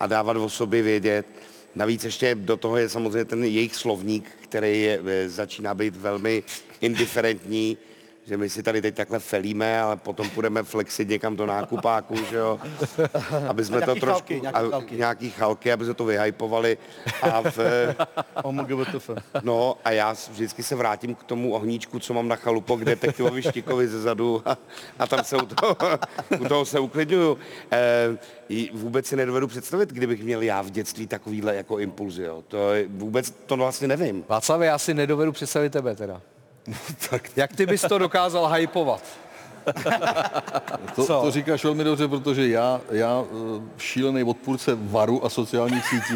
a 0.00 0.06
dávat 0.06 0.36
o 0.36 0.48
sobě 0.48 0.82
vědět. 0.82 1.26
Navíc 1.74 2.04
ještě 2.04 2.34
do 2.34 2.56
toho 2.56 2.76
je 2.76 2.88
samozřejmě 2.88 3.24
ten 3.24 3.44
jejich 3.44 3.74
slovník, 3.74 4.30
který 4.40 4.82
je, 4.82 5.00
začíná 5.26 5.74
být 5.74 5.96
velmi 5.96 6.42
indiferentní 6.80 7.78
že 8.26 8.36
my 8.36 8.50
si 8.50 8.62
tady 8.62 8.82
teď 8.82 8.94
takhle 8.94 9.18
felíme, 9.18 9.80
ale 9.80 9.96
potom 9.96 10.30
půjdeme 10.30 10.62
flexit 10.62 11.08
někam 11.08 11.36
do 11.36 11.46
nákupáku, 11.46 12.16
že 12.30 12.36
jo, 12.36 12.60
aby 13.48 13.64
jsme 13.64 13.80
to 13.80 13.94
trošku, 13.94 14.06
chalky, 14.06 14.40
nějaký 14.40 14.58
a, 14.58 14.70
chalky. 14.70 14.96
nějaký 14.96 15.30
chalky, 15.30 15.72
aby 15.72 15.84
jsme 15.84 15.94
to 15.94 16.04
vyhypovali 16.04 16.78
a 17.22 17.42
v, 17.42 17.58
OMGBTF. 18.42 19.10
no 19.42 19.76
a 19.84 19.90
já 19.90 20.14
vždycky 20.30 20.62
se 20.62 20.74
vrátím 20.74 21.14
k 21.14 21.24
tomu 21.24 21.54
ohníčku, 21.54 21.98
co 21.98 22.14
mám 22.14 22.28
na 22.28 22.36
chalupo, 22.36 22.76
kde 22.76 22.96
Tektilovi 22.96 23.42
Štikovi 23.42 23.88
ze 23.88 24.00
zadu 24.00 24.42
a, 24.46 24.58
a 24.98 25.06
tam 25.06 25.24
se 25.24 25.36
u 25.36 25.46
toho, 25.46 25.76
u 26.40 26.48
toho 26.48 26.64
se 26.64 26.78
uklidňuju. 26.80 27.38
E, 27.72 28.68
vůbec 28.72 29.06
si 29.06 29.16
nedovedu 29.16 29.46
představit, 29.46 29.92
kdybych 29.92 30.22
měl 30.22 30.42
já 30.42 30.62
v 30.62 30.70
dětství 30.70 31.06
takovýhle 31.06 31.56
jako 31.56 31.78
impulzy, 31.78 32.22
jo. 32.22 32.44
To 32.48 32.72
je, 32.72 32.88
vůbec 32.88 33.30
to 33.30 33.56
vlastně 33.56 33.88
nevím. 33.88 34.24
Václav, 34.28 34.60
já 34.60 34.78
si 34.78 34.94
nedovedu 34.94 35.32
představit 35.32 35.70
tebe 35.70 35.94
teda. 35.96 36.20
No, 36.66 36.74
tak 37.10 37.30
Jak 37.36 37.56
ty 37.56 37.66
bys 37.66 37.80
to 37.82 37.98
dokázal 37.98 38.52
hypovat? 38.52 39.02
to, 40.94 41.04
Co? 41.06 41.20
to 41.22 41.30
říkáš 41.30 41.64
velmi 41.64 41.84
dobře, 41.84 42.08
protože 42.08 42.48
já, 42.48 42.80
já 42.90 43.22
eh, 43.24 43.60
šílený 43.78 44.24
odpůrce 44.24 44.76
varu 44.80 45.24
a 45.24 45.28
sociálních 45.28 45.84
sítí, 45.88 46.14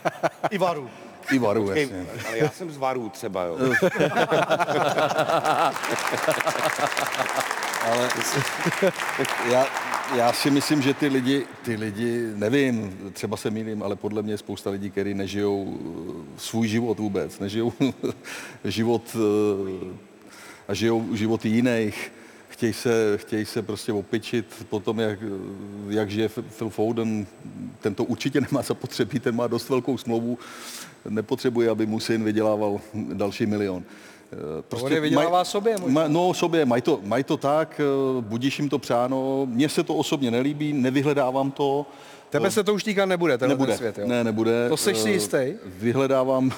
I 0.50 0.58
varu. 0.58 0.90
i 1.32 1.38
varu, 1.38 1.68
Hej, 1.68 1.82
jasně. 1.82 2.06
ale 2.28 2.38
já 2.38 2.48
jsem 2.48 2.70
z 2.70 2.76
Varů 2.76 3.08
třeba, 3.08 3.42
jo. 3.44 3.56
Ale 7.86 8.08
já, 9.50 9.66
já 10.16 10.32
si 10.32 10.50
myslím, 10.50 10.82
že 10.82 10.94
ty 10.94 11.08
lidi, 11.08 11.46
ty 11.64 11.74
lidi, 11.74 12.30
nevím, 12.34 12.98
třeba 13.12 13.36
se 13.36 13.50
mýlím, 13.50 13.82
ale 13.82 13.96
podle 13.96 14.22
mě 14.22 14.32
je 14.32 14.38
spousta 14.38 14.70
lidí, 14.70 14.90
kteří 14.90 15.14
nežijou 15.14 15.78
eh, 15.78 16.22
svůj 16.36 16.68
život 16.68 16.98
vůbec, 16.98 17.38
nežijou 17.38 17.72
život 18.64 19.16
eh, 19.16 19.94
a 20.68 20.74
žijou 20.74 21.16
životy 21.16 21.48
jiných. 21.48 22.12
Chtějí 22.48 22.72
se, 22.72 23.18
chtějí 23.18 23.44
se 23.44 23.62
prostě 23.62 23.92
opičit 23.92 24.66
po 24.68 24.80
tom, 24.80 25.00
jak, 25.00 25.18
jak 25.88 26.10
žije 26.10 26.28
Phil 26.28 26.70
Foden. 26.70 27.26
Ten 27.80 27.94
to 27.94 28.04
určitě 28.04 28.40
nemá 28.40 28.62
zapotřebí, 28.62 29.20
ten 29.20 29.36
má 29.36 29.46
dost 29.46 29.68
velkou 29.68 29.98
smlouvu. 29.98 30.38
Nepotřebuje, 31.08 31.70
aby 31.70 31.86
mu 31.86 32.00
syn 32.00 32.24
vydělával 32.24 32.80
další 32.94 33.46
milion. 33.46 33.84
Eh, 34.32 34.76
On 34.82 34.92
je 34.92 35.00
vydělává 35.00 35.44
sobě 35.44 35.76
možná. 35.80 35.92
Ma, 36.02 36.08
no 36.08 36.34
sobě, 36.34 36.64
mají 36.64 36.82
to, 36.82 37.00
mají 37.02 37.24
to 37.24 37.36
tak, 37.36 37.80
eh, 37.80 38.20
budíš 38.20 38.58
jim 38.58 38.68
to 38.68 38.78
přáno. 38.78 39.46
Mně 39.46 39.68
se 39.68 39.82
to 39.82 39.94
osobně 39.94 40.30
nelíbí, 40.30 40.72
nevyhledávám 40.72 41.50
to. 41.50 41.86
Tebe 42.30 42.50
se 42.50 42.64
to 42.64 42.74
už 42.74 42.84
týkat 42.84 43.06
nebude, 43.06 43.38
tenhle 43.38 43.54
nebude, 43.54 43.72
ten 43.72 43.78
svět, 43.78 43.98
jo? 43.98 44.06
ne, 44.06 44.24
nebude. 44.24 44.68
To 44.68 44.76
seš 44.76 44.98
si 44.98 45.08
Eh, 45.08 45.12
jistý? 45.12 45.38
Vyhledávám 45.64 46.52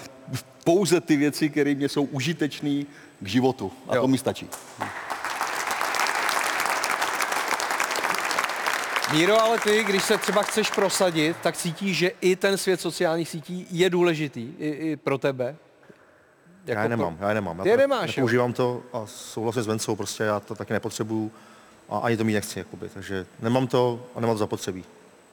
pouze 0.64 1.00
ty 1.00 1.16
věci, 1.16 1.48
které 1.48 1.74
mě 1.74 1.88
jsou 1.88 2.02
užitečné 2.04 2.84
k 3.20 3.26
životu. 3.26 3.72
A 3.88 3.94
Jo. 3.96 4.02
to 4.02 4.08
mi 4.08 4.18
stačí. 4.18 4.48
Míro, 9.12 9.42
ale 9.42 9.58
ty, 9.58 9.84
když 9.84 10.02
se 10.04 10.18
třeba 10.18 10.42
chceš 10.42 10.70
prosadit, 10.70 11.36
tak 11.42 11.56
cítíš, 11.56 11.96
že 11.96 12.10
i 12.20 12.36
ten 12.36 12.58
svět 12.58 12.80
sociálních 12.80 13.28
sítí 13.28 13.66
je 13.70 13.90
důležitý 13.90 14.48
i, 14.58 14.68
i 14.68 14.96
pro 14.96 15.18
tebe? 15.18 15.56
Já 16.68 16.82
je 16.82 16.88
nemám, 16.88 17.16
já 17.20 17.28
je 17.28 17.34
nemám. 17.34 17.58
Já 17.58 17.64
Ty 17.64 17.70
to 17.70 17.76
nemáš, 17.76 18.16
jo? 18.16 18.20
Nepoužívám 18.20 18.52
to 18.52 18.82
a 18.92 19.06
souhlasím 19.06 19.62
s 19.62 19.66
Vencou, 19.66 19.96
prostě 19.96 20.22
já 20.22 20.40
to 20.40 20.54
taky 20.54 20.72
nepotřebuju 20.72 21.32
a 21.88 21.98
ani 21.98 22.16
to 22.16 22.24
mít 22.24 22.34
nechci, 22.34 22.58
jakoby. 22.58 22.88
takže 22.88 23.26
nemám 23.40 23.66
to 23.66 24.04
a 24.14 24.20
nemám 24.20 24.34
to 24.34 24.38
zapotřebí. 24.38 24.84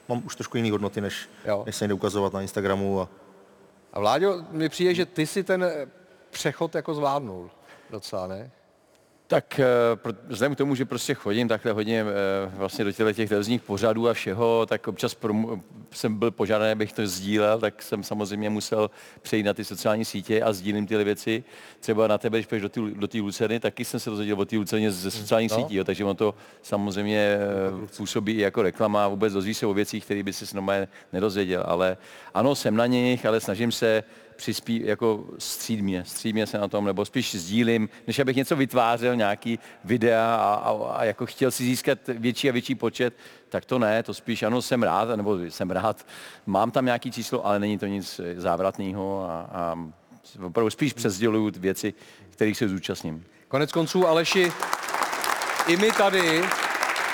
Mám 0.08 0.22
už 0.26 0.36
trošku 0.36 0.56
jiné 0.56 0.70
hodnoty, 0.70 1.00
než, 1.00 1.28
Jo. 1.44 1.62
než 1.66 1.76
se 1.76 1.84
někde 1.84 1.94
ukazovat 1.94 2.32
na 2.32 2.42
Instagramu 2.42 3.00
a 3.00 3.08
A 3.92 4.00
Vláďo, 4.00 4.44
mi 4.50 4.68
přijde, 4.68 4.94
že 4.94 5.06
ty 5.06 5.26
si 5.26 5.44
ten 5.44 5.64
přechod 6.30 6.74
jako 6.74 6.94
zvládnul 6.94 7.50
docela, 7.90 8.26
ne? 8.26 8.50
Tak 9.28 9.60
eh, 9.60 9.66
vzhledem 10.28 10.54
k 10.54 10.58
tomu, 10.58 10.74
že 10.74 10.84
prostě 10.84 11.14
chodím 11.14 11.48
takhle 11.48 11.72
hodně 11.72 12.00
eh, 12.00 12.04
vlastně 12.56 12.84
do 12.84 12.92
těchto 12.92 13.12
těch 13.12 13.28
televizních 13.28 13.62
pořadů 13.62 14.08
a 14.08 14.12
všeho, 14.12 14.66
tak 14.66 14.88
občas 14.88 15.16
jsem 15.90 16.18
byl 16.18 16.30
požádaný, 16.30 16.72
abych 16.72 16.92
to 16.92 17.06
sdílel, 17.06 17.60
tak 17.60 17.82
jsem 17.82 18.02
samozřejmě 18.02 18.50
musel 18.50 18.90
přejít 19.22 19.42
na 19.42 19.54
ty 19.54 19.64
sociální 19.64 20.04
sítě 20.04 20.42
a 20.42 20.52
sdílím 20.52 20.86
tyhle 20.86 21.04
věci. 21.04 21.44
Třeba 21.80 22.06
na 22.06 22.18
tebe, 22.18 22.38
když 22.38 22.46
půjdeš 22.46 22.62
do 22.62 22.68
té 22.68 22.80
do 23.18 23.24
Lucerny, 23.24 23.60
taky 23.60 23.84
jsem 23.84 24.00
se 24.00 24.10
dozvěděl 24.10 24.40
o 24.40 24.44
té 24.44 24.56
Lucerně 24.56 24.90
ze 24.90 25.10
sociálních 25.10 25.50
No. 25.50 25.56
sítí, 25.56 25.76
jo, 25.76 25.84
takže 25.84 26.04
on 26.04 26.16
to 26.16 26.34
samozřejmě 26.62 27.18
eh, 27.18 27.86
působí 27.96 28.32
i 28.32 28.40
jako 28.40 28.62
reklama 28.62 29.04
a 29.04 29.08
vůbec 29.08 29.32
dozví 29.32 29.54
se 29.54 29.66
o 29.66 29.74
věcích, 29.74 30.04
které 30.04 30.22
by 30.22 30.32
si 30.32 30.54
normálně 30.54 30.88
nedozvěděl. 31.12 31.64
Ale 31.66 31.96
ano, 32.34 32.54
jsem 32.54 32.76
na 32.76 32.86
nich, 32.86 33.26
ale 33.26 33.40
snažím 33.40 33.72
se 33.72 34.04
přispí, 34.36 34.82
jako 34.84 35.24
střídmě, 35.38 36.04
střídmě 36.04 36.46
se 36.46 36.58
na 36.58 36.68
tom, 36.68 36.84
nebo 36.84 37.04
spíš 37.04 37.34
sdílím, 37.34 37.88
než 38.06 38.18
abych 38.18 38.36
něco 38.36 38.56
vytvářel, 38.56 39.16
nějaký 39.16 39.58
videa 39.84 40.34
a, 40.34 40.54
a, 40.54 40.92
a 40.96 41.04
jako 41.04 41.26
chtěl 41.26 41.50
si 41.50 41.64
získat 41.64 41.98
větší 42.08 42.48
a 42.48 42.52
větší 42.52 42.74
počet, 42.74 43.14
tak 43.48 43.64
to 43.64 43.78
ne, 43.78 44.02
to 44.02 44.14
spíš 44.14 44.42
ano, 44.42 44.62
jsem 44.62 44.82
rád, 44.82 45.16
nebo 45.16 45.38
jsem 45.38 45.70
rád, 45.70 46.06
mám 46.46 46.70
tam 46.70 46.84
nějaký 46.84 47.10
číslo, 47.10 47.46
ale 47.46 47.58
není 47.58 47.78
to 47.78 47.86
nic 47.86 48.20
eh, 48.24 48.40
závratného 48.40 49.26
a, 49.30 49.40
a 49.40 49.78
opravdu 50.42 50.70
spíš 50.70 50.92
přesděluju 50.92 51.50
ty 51.50 51.60
věci, 51.60 51.94
kterých 52.30 52.56
se 52.56 52.68
zúčastním. 52.68 53.24
Konec 53.48 53.72
konců, 53.72 54.06
Aleši, 54.06 54.52
i 55.66 55.76
my 55.76 55.92
tady, 55.92 56.42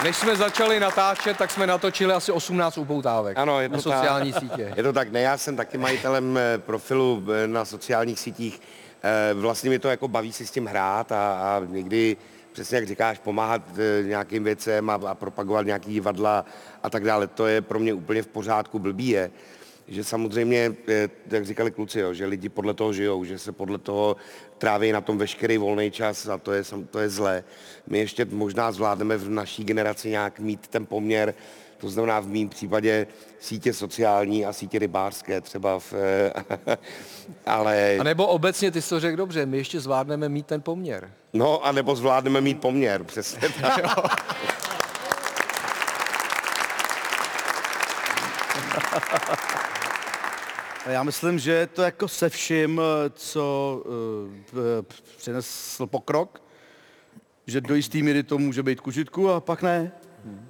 než 0.05 0.17
jsme 0.17 0.37
začali 0.37 0.81
natáčet, 0.81 1.37
tak 1.37 1.51
jsme 1.51 1.67
natočili 1.67 2.13
asi 2.13 2.33
18 2.33 2.79
upoutávek 2.79 3.39
Ano, 3.39 3.61
je 3.61 3.69
na 3.69 3.79
to 3.79 3.91
tak. 3.91 3.99
sociální 3.99 4.33
sítě. 4.33 4.73
Je 4.77 4.83
to 4.83 4.93
tak, 4.93 5.13
ne, 5.13 5.21
já 5.21 5.37
jsem 5.37 5.57
taky 5.57 5.79
majitelem 5.79 6.39
eh, 6.39 6.59
profilu 6.59 7.25
eh, 7.45 7.47
na 7.47 7.65
sociálních 7.65 8.21
sítích. 8.21 8.61
Eh, 9.03 9.35
Vlastně 9.35 9.71
mi 9.71 9.79
to 9.79 9.89
jako 9.89 10.09
baví 10.09 10.33
si 10.33 10.47
s 10.47 10.51
tím 10.51 10.67
hrát 10.67 11.13
a, 11.13 11.33
a 11.33 11.63
někdy, 11.67 12.17
přesně 12.53 12.77
jak 12.77 12.87
říkáš, 12.87 13.19
pomáhat 13.19 13.63
nějakým 14.03 14.45
věcem 14.45 14.91
a, 14.91 14.95
a 15.07 15.15
propagovat 15.15 15.67
nějaký 15.67 15.93
divadla 15.93 16.45
a 16.83 16.91
tak 16.91 17.05
dále. 17.05 17.27
To 17.27 17.47
je 17.47 17.61
pro 17.61 17.79
mě 17.79 17.95
úplně 17.95 18.23
v 18.23 18.27
pořádku, 18.27 18.79
blbý 18.79 19.09
je, 19.09 19.31
že 19.89 20.05
samozřejmě, 20.05 20.75
eh, 20.89 21.09
jak 21.31 21.47
říkali 21.47 21.71
kluci, 21.71 22.01
jo, 22.01 22.15
že 22.15 22.27
lidi 22.27 22.49
podle 22.49 22.75
toho 22.75 22.93
žijou, 22.93 23.25
že 23.25 23.39
se 23.39 23.53
podle 23.53 23.79
toho 23.79 24.17
tráví 24.59 24.93
na 24.93 25.01
tom 25.01 25.19
veškerý 25.19 25.59
volný 25.59 25.91
čas 25.91 26.29
a 26.29 26.39
to 26.39 26.53
je, 26.53 26.63
to 26.91 26.99
je 26.99 27.09
zlé. 27.09 27.45
My 27.87 27.99
ještě 27.99 28.25
možná 28.25 28.73
zvládneme 28.73 29.17
v 29.17 29.31
naší 29.31 29.65
generaci 29.65 30.11
nějak 30.11 30.41
mít 30.41 30.67
ten 30.67 30.87
poměr, 30.87 31.35
to 31.79 31.89
znamená 31.89 32.21
v 32.21 32.29
mém 32.29 32.49
případě 32.49 33.07
sítě 33.41 33.73
sociální 33.73 34.47
a 34.47 34.53
sítě 34.53 34.79
rybářské 34.79 35.41
třeba, 35.41 35.79
v, 35.79 35.95
ale 37.47 37.97
A 38.01 38.03
nebo 38.03 38.27
obecně, 38.27 38.71
ty 38.71 38.83
jsi 38.83 38.89
to 38.89 39.01
řekl 39.01 39.17
dobře, 39.17 39.47
my 39.47 39.57
ještě 39.57 39.81
zvládneme 39.81 40.29
mít 40.29 40.47
ten 40.47 40.63
poměr. 40.63 41.11
no 41.33 41.67
a 41.67 41.73
nebo 41.73 41.97
zvládneme 41.97 42.41
mít 42.41 42.61
poměr, 42.61 43.05
přesně 43.05 43.49
tak. 43.61 43.83
Já 50.87 51.03
myslím, 51.03 51.39
že 51.39 51.53
je 51.53 51.67
to 51.67 51.83
jako 51.83 52.09
se 52.09 52.29
vším, 52.29 52.81
eh, 52.81 53.11
co 53.15 53.83
uh, 53.87 54.85
přinesl 55.17 55.87
pokrok, 55.87 56.43
že 57.47 57.61
do 57.61 57.75
jistý 57.75 58.03
míry 58.03 58.23
to 58.23 58.39
může 58.39 58.63
být 58.63 58.81
k 58.81 58.87
užitku 58.87 59.31
a 59.31 59.41
pak 59.41 59.63
ne. 59.63 59.93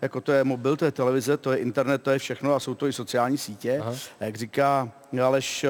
Jako 0.03 0.21
to 0.21 0.33
je 0.33 0.45
mobil, 0.45 0.77
to 0.77 0.85
je 0.85 0.93
televize, 0.93 1.37
to 1.37 1.53
je 1.53 1.59
internet, 1.59 2.03
to 2.03 2.11
je 2.11 2.19
všechno 2.19 2.55
a 2.55 2.61
jsou 2.61 2.75
to 2.75 2.87
i 2.87 2.93
sociální 2.93 3.39
sítě. 3.39 3.79
Aha. 3.81 3.95
A 4.21 4.25
jak 4.25 4.37
říká 4.37 4.93
Aleš, 5.23 5.67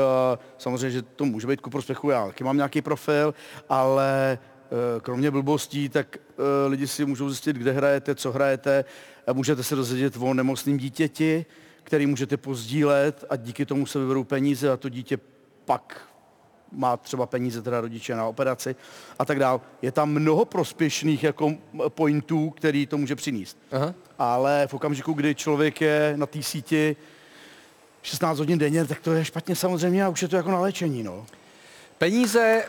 samozřejmě, 0.58 0.90
že 0.90 1.02
to 1.02 1.24
může 1.24 1.46
být 1.46 1.60
ku 1.60 1.70
prospěchu, 1.70 2.10
já 2.10 2.26
taky 2.26 2.44
mám 2.44 2.56
nějaký 2.56 2.82
profil, 2.82 3.34
ale 3.68 4.38
kromě 5.02 5.30
blbostí, 5.30 5.88
tak 5.88 6.16
lidi 6.66 6.86
si 6.86 7.04
můžou 7.04 7.28
zjistit, 7.28 7.56
kde 7.56 7.72
hrajete, 7.72 8.14
co 8.14 8.32
hrajete, 8.32 8.84
můžete 9.32 9.62
se 9.62 9.76
dozvědět 9.76 10.14
o 10.20 10.34
nemocném 10.34 10.76
dítěti, 10.76 11.46
který 11.82 12.06
můžete 12.06 12.36
pozdílet 12.36 13.24
a 13.30 13.36
díky 13.36 13.66
tomu 13.66 13.86
se 13.86 13.98
vyberou 13.98 14.24
peníze 14.24 14.70
a 14.70 14.76
to 14.76 14.88
dítě 14.88 15.18
pak 15.64 16.12
má 16.72 16.96
třeba 16.96 17.26
peníze 17.26 17.62
teda 17.62 17.80
rodiče 17.80 18.14
na 18.14 18.26
operaci 18.26 18.76
a 19.18 19.24
tak 19.24 19.38
dál. 19.38 19.60
Je 19.82 19.92
tam 19.92 20.10
mnoho 20.10 20.44
prospěšných 20.44 21.24
jako 21.24 21.54
pointů, 21.88 22.50
který 22.50 22.86
to 22.86 22.98
může 22.98 23.16
přinést. 23.16 23.58
Aha. 23.72 23.94
Ale 24.18 24.66
v 24.66 24.74
okamžiku, 24.74 25.12
kdy 25.12 25.34
člověk 25.34 25.80
je 25.80 26.12
na 26.16 26.26
té 26.26 26.42
síti 26.42 26.96
16 28.02 28.38
hodin 28.38 28.58
denně, 28.58 28.84
tak 28.84 29.00
to 29.00 29.12
je 29.12 29.24
špatně 29.24 29.56
samozřejmě 29.56 30.04
a 30.04 30.08
už 30.08 30.22
je 30.22 30.28
to 30.28 30.36
jako 30.36 30.50
na 30.50 30.60
léčení, 30.60 31.02
no. 31.02 31.26
Peníze 31.98 32.40
e, 32.40 32.64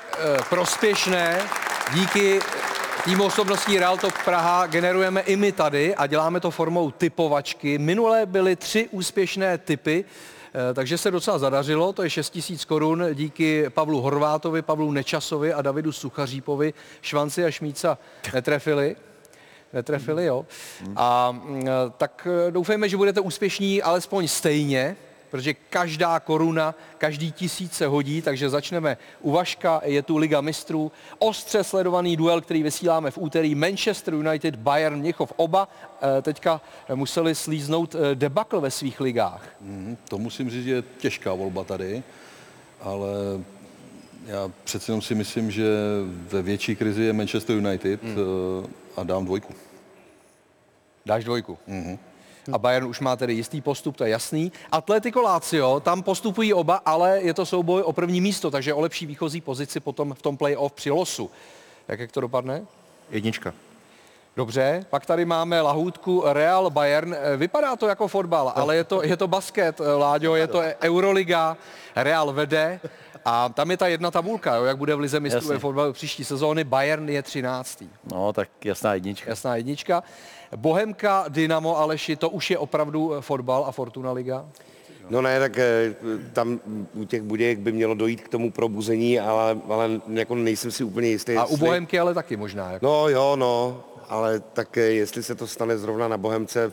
prospěšné 0.49 1.41
díky 1.93 2.39
týmu 3.05 3.25
osobností 3.25 3.79
Real 3.79 3.97
Praha 4.25 4.67
generujeme 4.67 5.21
i 5.21 5.35
my 5.35 5.51
tady 5.51 5.95
a 5.95 6.07
děláme 6.07 6.39
to 6.39 6.51
formou 6.51 6.91
typovačky. 6.91 7.77
Minule 7.77 8.25
byly 8.25 8.55
tři 8.55 8.87
úspěšné 8.91 9.57
typy, 9.57 10.05
eh, 10.69 10.73
takže 10.73 10.97
se 10.97 11.11
docela 11.11 11.39
zadařilo, 11.39 11.93
to 11.93 12.03
je 12.03 12.09
6 12.09 12.29
tisíc 12.29 12.65
korun 12.65 13.05
díky 13.13 13.69
Pavlu 13.69 14.01
Horvátovi, 14.01 14.61
Pavlu 14.61 14.91
Nečasovi 14.91 15.53
a 15.53 15.61
Davidu 15.61 15.91
Suchařípovi. 15.91 16.73
Švanci 17.01 17.45
a 17.45 17.51
Šmíca 17.51 17.97
netrefili. 18.33 18.95
Netrefili, 19.73 20.25
jo. 20.25 20.45
A 20.95 21.31
mm, 21.31 21.65
tak 21.97 22.27
eh, 22.47 22.51
doufejme, 22.51 22.89
že 22.89 22.97
budete 22.97 23.19
úspěšní 23.19 23.81
alespoň 23.81 24.27
stejně, 24.27 24.95
protože 25.34 25.54
každá 25.54 26.19
koruna, 26.19 26.76
každý 26.98 27.32
tisíc 27.32 27.74
se 27.74 27.88
hodí, 27.88 28.22
takže 28.22 28.50
začneme 28.50 28.98
u 29.22 29.32
Vaška, 29.32 29.82
je 29.84 30.02
tu 30.02 30.17
Liga 30.17 30.41
mistrů, 30.41 30.91
ostře 31.19 31.63
sledovaný 31.63 32.17
duel, 32.17 32.41
který 32.41 32.63
vysíláme 32.63 33.12
v 33.12 33.17
úterý, 33.17 33.56
Manchester 33.56 34.13
United, 34.13 34.56
Bayern 34.56 35.00
Měchov, 35.00 35.34
oba 35.36 35.67
eh, 36.02 36.22
teďka 36.22 36.62
museli 36.96 37.36
slíznout 37.36 37.96
eh, 37.96 38.15
debakl 38.15 38.62
ve 38.62 38.72
svých 38.72 39.02
ligách. 39.02 39.56
Mm, 39.62 39.98
to 40.10 40.17
musím 40.17 40.50
říct, 40.50 40.65
že 40.65 40.72
je 40.72 40.84
těžká 40.98 41.34
volba 41.34 41.63
tady, 41.63 42.04
ale 42.82 43.10
já 44.26 44.52
přece 44.63 44.91
jenom 44.91 45.02
si 45.02 45.15
myslím, 45.15 45.52
že 45.52 45.65
ve 46.32 46.41
větší 46.41 46.76
krizi 46.76 47.04
je 47.04 47.13
Manchester 47.13 47.56
United 47.56 48.04
mm. 48.04 48.17
a 48.98 49.04
dám 49.04 49.26
dvojku. 49.26 49.54
Dáš 51.06 51.24
dvojku? 51.24 51.58
Mm-hmm 51.69 52.12
a 52.51 52.58
Bayern 52.58 52.88
už 52.88 52.99
má 52.99 53.15
tedy 53.15 53.34
jistý 53.34 53.62
postup, 53.62 53.97
to 53.97 54.03
je 54.03 54.10
jasný. 54.10 54.51
Atletico 54.71 55.21
Lazio, 55.21 55.79
tam 55.79 56.03
postupují 56.03 56.53
oba, 56.53 56.82
ale 56.86 57.19
je 57.21 57.34
to 57.34 57.45
souboj 57.45 57.82
o 57.82 57.93
první 57.93 58.21
místo, 58.21 58.51
takže 58.51 58.73
o 58.73 58.82
lepší 58.82 59.06
výchozí 59.06 59.41
pozici 59.41 59.79
potom 59.79 60.13
v 60.13 60.21
tom 60.21 60.38
play-off 60.38 60.73
při 60.73 60.91
losu. 60.91 61.32
Jak, 61.88 61.99
jak 61.99 62.12
to 62.12 62.21
dopadne? 62.21 62.65
Jednička. 63.10 63.53
Dobře, 64.36 64.86
pak 64.89 65.06
tady 65.06 65.25
máme 65.25 65.62
lahůdku 65.62 66.23
Real 66.25 66.69
Bayern. 66.69 67.15
Vypadá 67.38 67.75
to 67.75 67.88
jako 67.88 68.08
fotbal, 68.08 68.53
ale 68.56 68.75
je 68.75 68.84
to, 68.84 69.03
je 69.03 69.17
to 69.17 69.27
basket, 69.27 69.82
Láďo, 69.97 70.36
je 70.36 70.47
to 70.47 70.62
Euroliga, 70.82 71.58
Real 71.95 72.34
vede 72.34 72.79
a 73.25 73.49
tam 73.49 73.71
je 73.71 73.77
ta 73.77 73.88
jedna 73.88 74.12
tabulka, 74.12 74.55
jo, 74.55 74.63
jak 74.63 74.77
bude 74.77 74.95
v 74.95 74.99
Lize 74.99 75.19
mistrů 75.19 75.47
ve 75.47 75.59
fotbalu 75.59 75.93
příští 75.93 76.23
sezóny. 76.23 76.63
Bayern 76.63 77.09
je 77.09 77.23
13. 77.23 77.83
No, 78.12 78.33
tak 78.33 78.49
jasná 78.65 78.93
jednička. 78.93 79.29
Jasná 79.29 79.55
jednička. 79.55 80.03
Bohemka, 80.55 81.25
Dynamo, 81.29 81.77
Aleši, 81.77 82.15
to 82.15 82.29
už 82.29 82.51
je 82.51 82.57
opravdu 82.57 83.13
fotbal 83.19 83.65
a 83.67 83.71
Fortuna 83.71 84.12
Liga? 84.12 84.45
No 85.09 85.21
ne, 85.21 85.39
tak 85.39 85.57
eh, 85.57 85.95
tam 86.33 86.59
u 86.93 87.03
těch 87.05 87.21
Budějek 87.21 87.59
by 87.59 87.71
mělo 87.71 87.93
dojít 87.93 88.21
k 88.21 88.29
tomu 88.29 88.51
probuzení, 88.51 89.19
ale, 89.19 89.57
ale 89.69 90.01
jako 90.07 90.36
nejsem 90.36 90.71
si 90.71 90.83
úplně 90.83 91.07
jistý. 91.07 91.38
A 91.38 91.41
jestli... 91.41 91.55
u 91.55 91.57
Bohemky 91.57 91.99
ale 91.99 92.13
taky 92.13 92.38
možná. 92.38 92.71
Jako. 92.71 92.86
No 92.86 93.09
jo, 93.09 93.36
no, 93.36 93.83
ale 94.09 94.39
tak 94.39 94.77
eh, 94.77 94.81
jestli 94.81 95.23
se 95.23 95.36
to 95.36 95.47
stane 95.47 95.77
zrovna 95.77 96.07
na 96.07 96.17
Bohemce, 96.17 96.71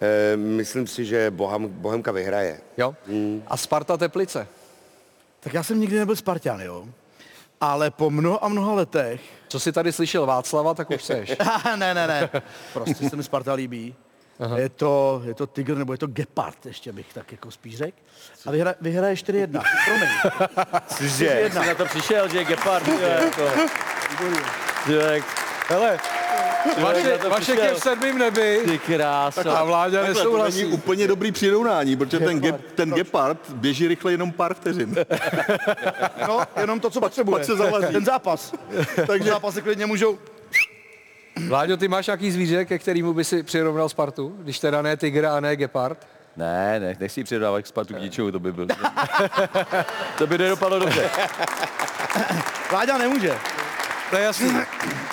eh, 0.00 0.36
myslím 0.36 0.86
si, 0.86 1.04
že 1.04 1.30
Bohem, 1.30 1.68
Bohemka 1.68 2.12
vyhraje. 2.12 2.60
Jo? 2.76 2.94
Hmm. 3.06 3.42
A 3.46 3.56
Sparta 3.56 3.96
Teplice? 3.96 4.48
Tak 5.42 5.54
já 5.54 5.62
jsem 5.62 5.80
nikdy 5.80 5.98
nebyl 5.98 6.16
Spartan, 6.16 6.60
jo. 6.60 6.86
Ale 7.60 7.90
po 7.90 8.10
mnoha 8.10 8.38
a 8.42 8.48
mnoha 8.48 8.72
letech... 8.74 9.20
Co 9.48 9.60
jsi 9.60 9.72
tady 9.72 9.92
slyšel 9.92 10.26
Václava, 10.26 10.74
tak 10.74 10.90
už 10.90 11.04
seš. 11.04 11.32
ne, 11.76 11.94
ne, 11.94 12.06
ne. 12.06 12.30
Prostě 12.72 13.10
se 13.10 13.16
mi 13.16 13.22
Sparta 13.22 13.52
líbí. 13.52 13.94
Aha. 14.40 14.58
Je 14.58 14.68
to, 14.68 15.22
je 15.24 15.34
to 15.34 15.46
Tiger 15.46 15.76
nebo 15.76 15.92
je 15.92 15.98
to 15.98 16.06
Gepard, 16.06 16.66
ještě 16.66 16.92
bych 16.92 17.14
tak 17.14 17.32
jako 17.32 17.50
spíš 17.50 17.76
řekl. 17.76 17.96
A 18.46 18.50
vyhra, 18.50 18.74
vyhraje 18.80 19.14
4-1. 19.14 19.62
Promiň. 19.84 20.08
Cože? 20.86 21.50
Jsi 21.52 21.58
na 21.58 21.74
to 21.74 21.84
přišel, 21.84 22.28
že 22.28 22.38
je 22.38 22.44
Gepard. 22.44 22.88
jako... 22.88 23.50
Hele, 25.68 25.98
vaše, 26.80 27.18
vaše 27.28 27.52
je 27.52 27.74
v 27.74 27.78
sedmým 27.78 28.18
nebi. 28.18 28.60
Ty 28.64 28.78
krása. 28.78 29.52
A 29.52 29.64
vláda 29.64 30.02
nesouhlasí. 30.02 30.58
To 30.58 30.64
není 30.64 30.74
úplně 30.74 31.08
dobrý 31.08 31.32
přirovnání, 31.32 31.96
protože 31.96 32.18
ten, 32.18 32.40
ge, 32.40 32.52
ten 32.52 32.90
gepard 32.90 33.50
běží 33.50 33.88
rychle 33.88 34.12
jenom 34.12 34.32
pár 34.32 34.54
vteřin. 34.54 34.96
No, 36.28 36.40
jenom 36.60 36.80
to, 36.80 36.90
co 36.90 37.00
potřebuje. 37.00 37.38
Pak 37.38 37.44
se 37.44 37.56
zavazí. 37.56 37.92
Ten 37.92 38.04
zápas. 38.04 38.52
Takže 39.06 39.30
zápasy 39.30 39.62
klidně 39.62 39.86
můžou 39.86 40.18
Vláďo, 41.48 41.76
ty 41.76 41.88
máš 41.88 42.06
nějaký 42.06 42.30
zvíře, 42.30 42.64
ke 42.64 42.78
kterému 42.78 43.12
by 43.12 43.24
si 43.24 43.42
přirovnal 43.42 43.88
Spartu, 43.88 44.36
když 44.38 44.58
teda 44.58 44.82
ne 44.82 44.96
tygr 44.96 45.26
a 45.26 45.40
ne 45.40 45.56
gepard? 45.56 46.06
Ne, 46.36 46.80
ne, 46.80 46.96
nechci 47.00 47.20
ji 47.20 47.24
přirovnávat 47.24 47.62
k 47.62 47.66
Spartu 47.66 47.94
k 47.94 48.00
ničemu, 48.00 48.30
to 48.30 48.40
by 48.40 48.52
byl. 48.52 48.66
to 50.18 50.26
by 50.26 50.38
nedopadlo 50.38 50.78
dobře. 50.78 51.10
Vláďa 52.70 52.98
nemůže. 52.98 53.38
To 54.12 54.18
je 54.18 54.24
jasný. 54.24 54.50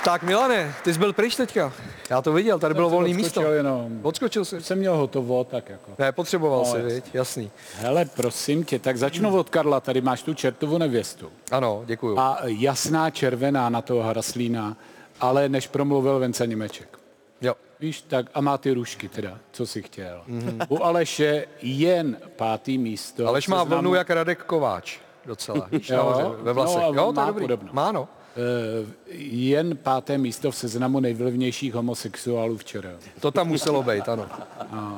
Tak 0.03 0.23
Milane, 0.23 0.73
ty 0.83 0.93
jsi 0.93 0.99
byl 0.99 1.13
pryč 1.13 1.35
teďka. 1.35 1.73
Já 2.09 2.21
to 2.21 2.33
viděl, 2.33 2.59
tady 2.59 2.73
bylo 2.73 2.89
volné 2.89 3.13
místo. 3.13 3.41
Jenom. 3.41 3.99
Odskočil 4.03 4.45
jsi. 4.45 4.62
Jsem 4.62 4.77
měl 4.77 4.97
hotovo, 4.97 5.43
tak 5.43 5.69
jako. 5.69 5.91
Ne, 5.99 6.12
potřeboval 6.12 6.59
No, 6.59 6.65
si, 6.65 6.77
jasný. 6.77 6.93
viď? 6.93 7.15
Jasný. 7.15 7.51
Hele, 7.75 8.05
prosím 8.05 8.63
tě, 8.63 8.79
tak 8.79 8.97
začnu 8.97 9.38
od 9.38 9.49
Karla, 9.49 9.79
tady 9.79 10.01
máš 10.01 10.23
tu 10.23 10.33
čertovu 10.33 10.77
nevěstu. 10.77 11.31
Ano, 11.51 11.83
děkuju. 11.85 12.19
A 12.19 12.38
jasná 12.45 13.09
červená 13.09 13.69
na 13.69 13.81
toho 13.81 14.01
Haraslína, 14.03 14.77
ale 15.21 15.49
než 15.49 15.67
promluvil 15.67 16.19
Vence 16.19 16.47
Němeček. 16.47 16.99
Jo. 17.41 17.53
Víš, 17.79 18.01
tak 18.01 18.25
a 18.33 18.41
má 18.41 18.57
ty 18.57 18.71
rušky 18.73 19.09
teda, 19.09 19.38
co 19.51 19.67
si 19.67 19.81
chtěl. 19.81 20.21
Mm-hmm. 20.29 20.65
U 20.69 20.83
Aleše 20.83 21.45
jen 21.62 22.17
pátý 22.35 22.77
místo. 22.77 23.27
Aleš 23.27 23.47
má 23.47 23.63
vlnu 23.63 23.93
jak 23.95 24.09
Radek 24.09 24.43
Kováč. 24.43 24.97
Docela, 25.25 25.67
víš, 25.71 25.89
Jo, 25.89 26.35
ve 26.41 26.53
vlasech. 26.53 26.77
no 26.81 26.93
jo, 26.93 27.12
to 27.13 27.21
je 27.21 27.27
dobrý. 27.27 27.43
podobno. 27.43 27.69
Má, 27.73 27.91
no. 27.91 28.07
Eh, 28.39 28.86
jen 29.17 29.78
páté 29.78 30.17
místo 30.17 30.52
v 30.52 30.56
seznamu 30.56 30.99
nejvlivnějších 30.99 31.73
homosexuálů 31.73 32.58
včera. 32.58 32.89
To 33.19 33.32
tam 33.32 33.47
muselo 33.47 33.84
být, 33.84 34.10
ano. 34.10 34.25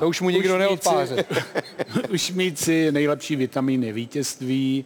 To 0.00 0.08
už 0.08 0.20
mu 0.20 0.30
nikdo 0.30 0.58
neodpáře. 0.58 1.24
Už 2.12 2.32
mít 2.32 2.58
si 2.58 2.92
nejlepší 2.92 3.36
vitamíny 3.36 3.92
vítězství 3.92 4.84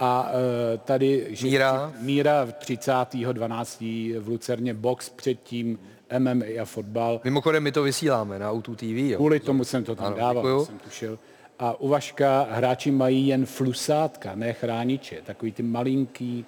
a 0.00 0.30
uh, 0.30 0.78
tady 0.84 1.26
že- 1.30 1.46
Míra. 1.46 1.92
Míra 2.00 2.44
v 2.44 2.52
30.12. 2.52 4.20
v 4.20 4.28
Lucerně 4.28 4.74
box 4.74 5.08
předtím 5.08 5.78
MMA 6.18 6.44
a 6.62 6.64
fotbal. 6.64 7.20
Mimochodem, 7.24 7.62
my 7.62 7.72
to 7.72 7.82
vysíláme 7.82 8.38
na 8.38 8.50
Auto 8.50 8.74
TV, 8.74 8.82
jo. 8.84 9.16
Kvůli 9.16 9.40
tomu 9.40 9.64
jsem 9.64 9.84
to 9.84 9.94
tam 9.96 10.06
Ano, 10.06 10.16
dával, 10.16 10.34
děkuju. 10.42 10.64
jsem 10.64 10.78
tušil. 10.78 11.18
A 11.58 11.80
u 11.80 11.88
Vaška 11.88 12.46
hráči 12.50 12.90
mají 12.90 13.26
jen 13.26 13.46
flusátka, 13.46 14.34
ne 14.34 14.52
chrániče. 14.52 15.16
Takový 15.24 15.52
ty 15.52 15.62
malinký, 15.62 16.44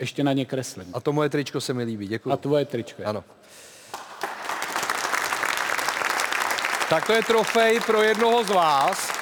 ještě 0.00 0.24
na 0.24 0.32
ně 0.32 0.44
kreslím. 0.44 0.90
A 0.92 1.00
to 1.00 1.12
moje 1.12 1.28
tričko 1.28 1.60
se 1.60 1.74
mi 1.74 1.82
líbí, 1.84 2.08
děkuji. 2.08 2.32
A 2.32 2.36
tvoje 2.36 2.64
tričko. 2.64 3.02
je. 3.02 3.06
Ano. 3.06 3.24
Tak 6.88 7.06
to 7.06 7.12
je 7.12 7.22
trofej 7.22 7.80
pro 7.80 8.02
jednoho 8.02 8.44
z 8.44 8.50
vás. 8.50 9.12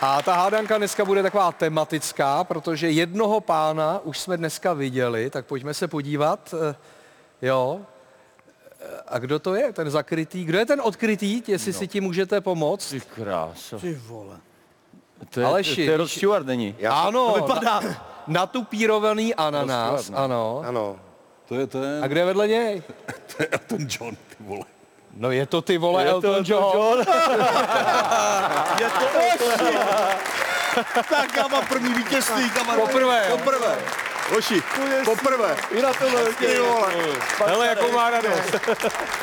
A 0.00 0.22
ta 0.22 0.34
hádanka 0.34 0.78
dneska 0.78 1.04
bude 1.04 1.22
taková 1.22 1.52
tematická, 1.52 2.44
protože 2.44 2.90
jednoho 2.90 3.40
pána 3.40 4.00
už 4.04 4.18
jsme 4.18 4.36
dneska 4.36 4.72
viděli, 4.72 5.30
tak 5.30 5.46
pojďme 5.46 5.74
se 5.74 5.88
podívat. 5.88 6.54
Eh, 6.70 6.74
Jo. 7.42 7.80
Eh, 8.80 9.00
A 9.08 9.18
kdo 9.18 9.38
to 9.38 9.54
je, 9.54 9.72
ten 9.72 9.90
zakrytý? 9.90 10.44
Kdo 10.44 10.58
je 10.58 10.66
ten 10.66 10.80
odkrytý, 10.80 11.42
jestli 11.46 11.72
no. 11.72 11.78
si 11.78 11.88
ti 11.88 12.00
můžete 12.00 12.40
pomoct? 12.40 12.90
Ty 12.90 13.00
krása. 13.00 13.78
Ty 13.78 13.94
vole. 14.06 14.36
To 15.30 15.40
je, 15.40 15.46
Aleši, 15.46 15.84
to 15.84 15.90
je 15.90 15.96
Rod 15.96 16.08
Stewart, 16.10 16.46
není? 16.46 16.76
Ano, 16.90 17.32
To 17.34 17.40
vypadá. 17.42 17.80
Na, 18.26 18.40
natupírovaný 18.40 19.34
ananas, 19.34 19.92
Rozkladné. 19.92 20.24
ano. 20.24 20.62
Ano. 20.66 20.96
To 21.48 21.54
je 21.54 21.66
ten, 21.66 22.04
A 22.04 22.06
kde 22.06 22.20
je 22.20 22.24
vedle 22.24 22.48
něj? 22.48 22.82
to 23.36 23.42
je 23.42 23.48
ten 23.66 23.88
John, 23.90 24.16
ty 24.16 24.36
vole. 24.40 24.64
No 25.16 25.30
je 25.30 25.46
to 25.46 25.62
ty 25.62 25.78
vole 25.78 26.04
Elton 26.04 26.44
John. 26.46 26.98
Je 28.80 28.90
to 28.90 29.06
Tak 31.10 31.36
já 31.36 31.48
mám 31.48 31.66
první 31.66 31.94
vítězství, 31.94 32.50
kamaráde. 32.50 32.82
Poprvé? 32.82 33.26
Poprvé. 33.30 33.78
Hoši, 34.34 34.62
poprvé. 35.04 35.56
I 35.70 35.82
na 35.82 35.92
tohle. 35.92 36.24
Ty 36.38 36.58
vole. 36.58 36.92
Hele, 37.46 37.66
jakou 37.66 37.92
má 37.92 38.10
radost. 38.10 38.54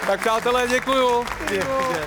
tak 0.08 0.19
přátelé, 0.19 0.67
děkuju. 0.67 1.26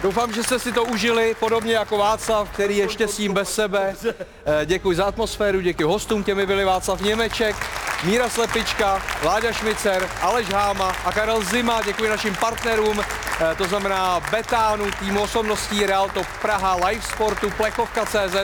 Doufám, 0.02 0.32
že 0.32 0.42
jste 0.42 0.58
si 0.58 0.72
to 0.72 0.84
užili, 0.84 1.36
podobně 1.40 1.74
jako 1.74 1.98
Václav, 1.98 2.48
který 2.50 2.76
je 2.76 2.88
štěstím 2.88 3.32
bez 3.32 3.54
sebe. 3.54 3.94
Eh, 4.06 4.66
Děkuji 4.66 4.96
za 4.96 5.04
atmosféru, 5.04 5.60
děkuji 5.60 5.84
hostům, 5.84 6.24
těmi 6.24 6.46
byli 6.46 6.64
Václav 6.64 7.00
Němeček, 7.00 7.56
Míra 8.04 8.28
Slepička, 8.28 9.02
Láďa 9.24 9.52
Šmicer, 9.52 10.08
Aleš 10.20 10.48
Háma 10.50 10.96
a 11.04 11.12
Karel 11.12 11.42
Zima. 11.44 11.82
Děkuji 11.82 12.10
našim 12.10 12.34
partnerům, 12.36 13.00
eh, 13.00 13.54
to 13.54 13.64
znamená 13.64 14.20
Betánu, 14.30 14.90
týmu 14.90 15.22
osobností 15.22 15.86
Realto 15.86 16.22
Praha, 16.42 16.74
Live 16.86 17.02
Sportu, 17.02 17.50
Plechovka.cz 17.50 18.36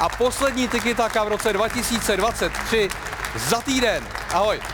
a 0.00 0.08
poslední 0.08 0.68
Tiki 0.68 0.94
Taka 0.94 1.24
v 1.24 1.28
roce 1.28 1.52
2023 1.52 2.88
za 3.36 3.60
týden. 3.62 4.02
Ahoj. 4.32 4.73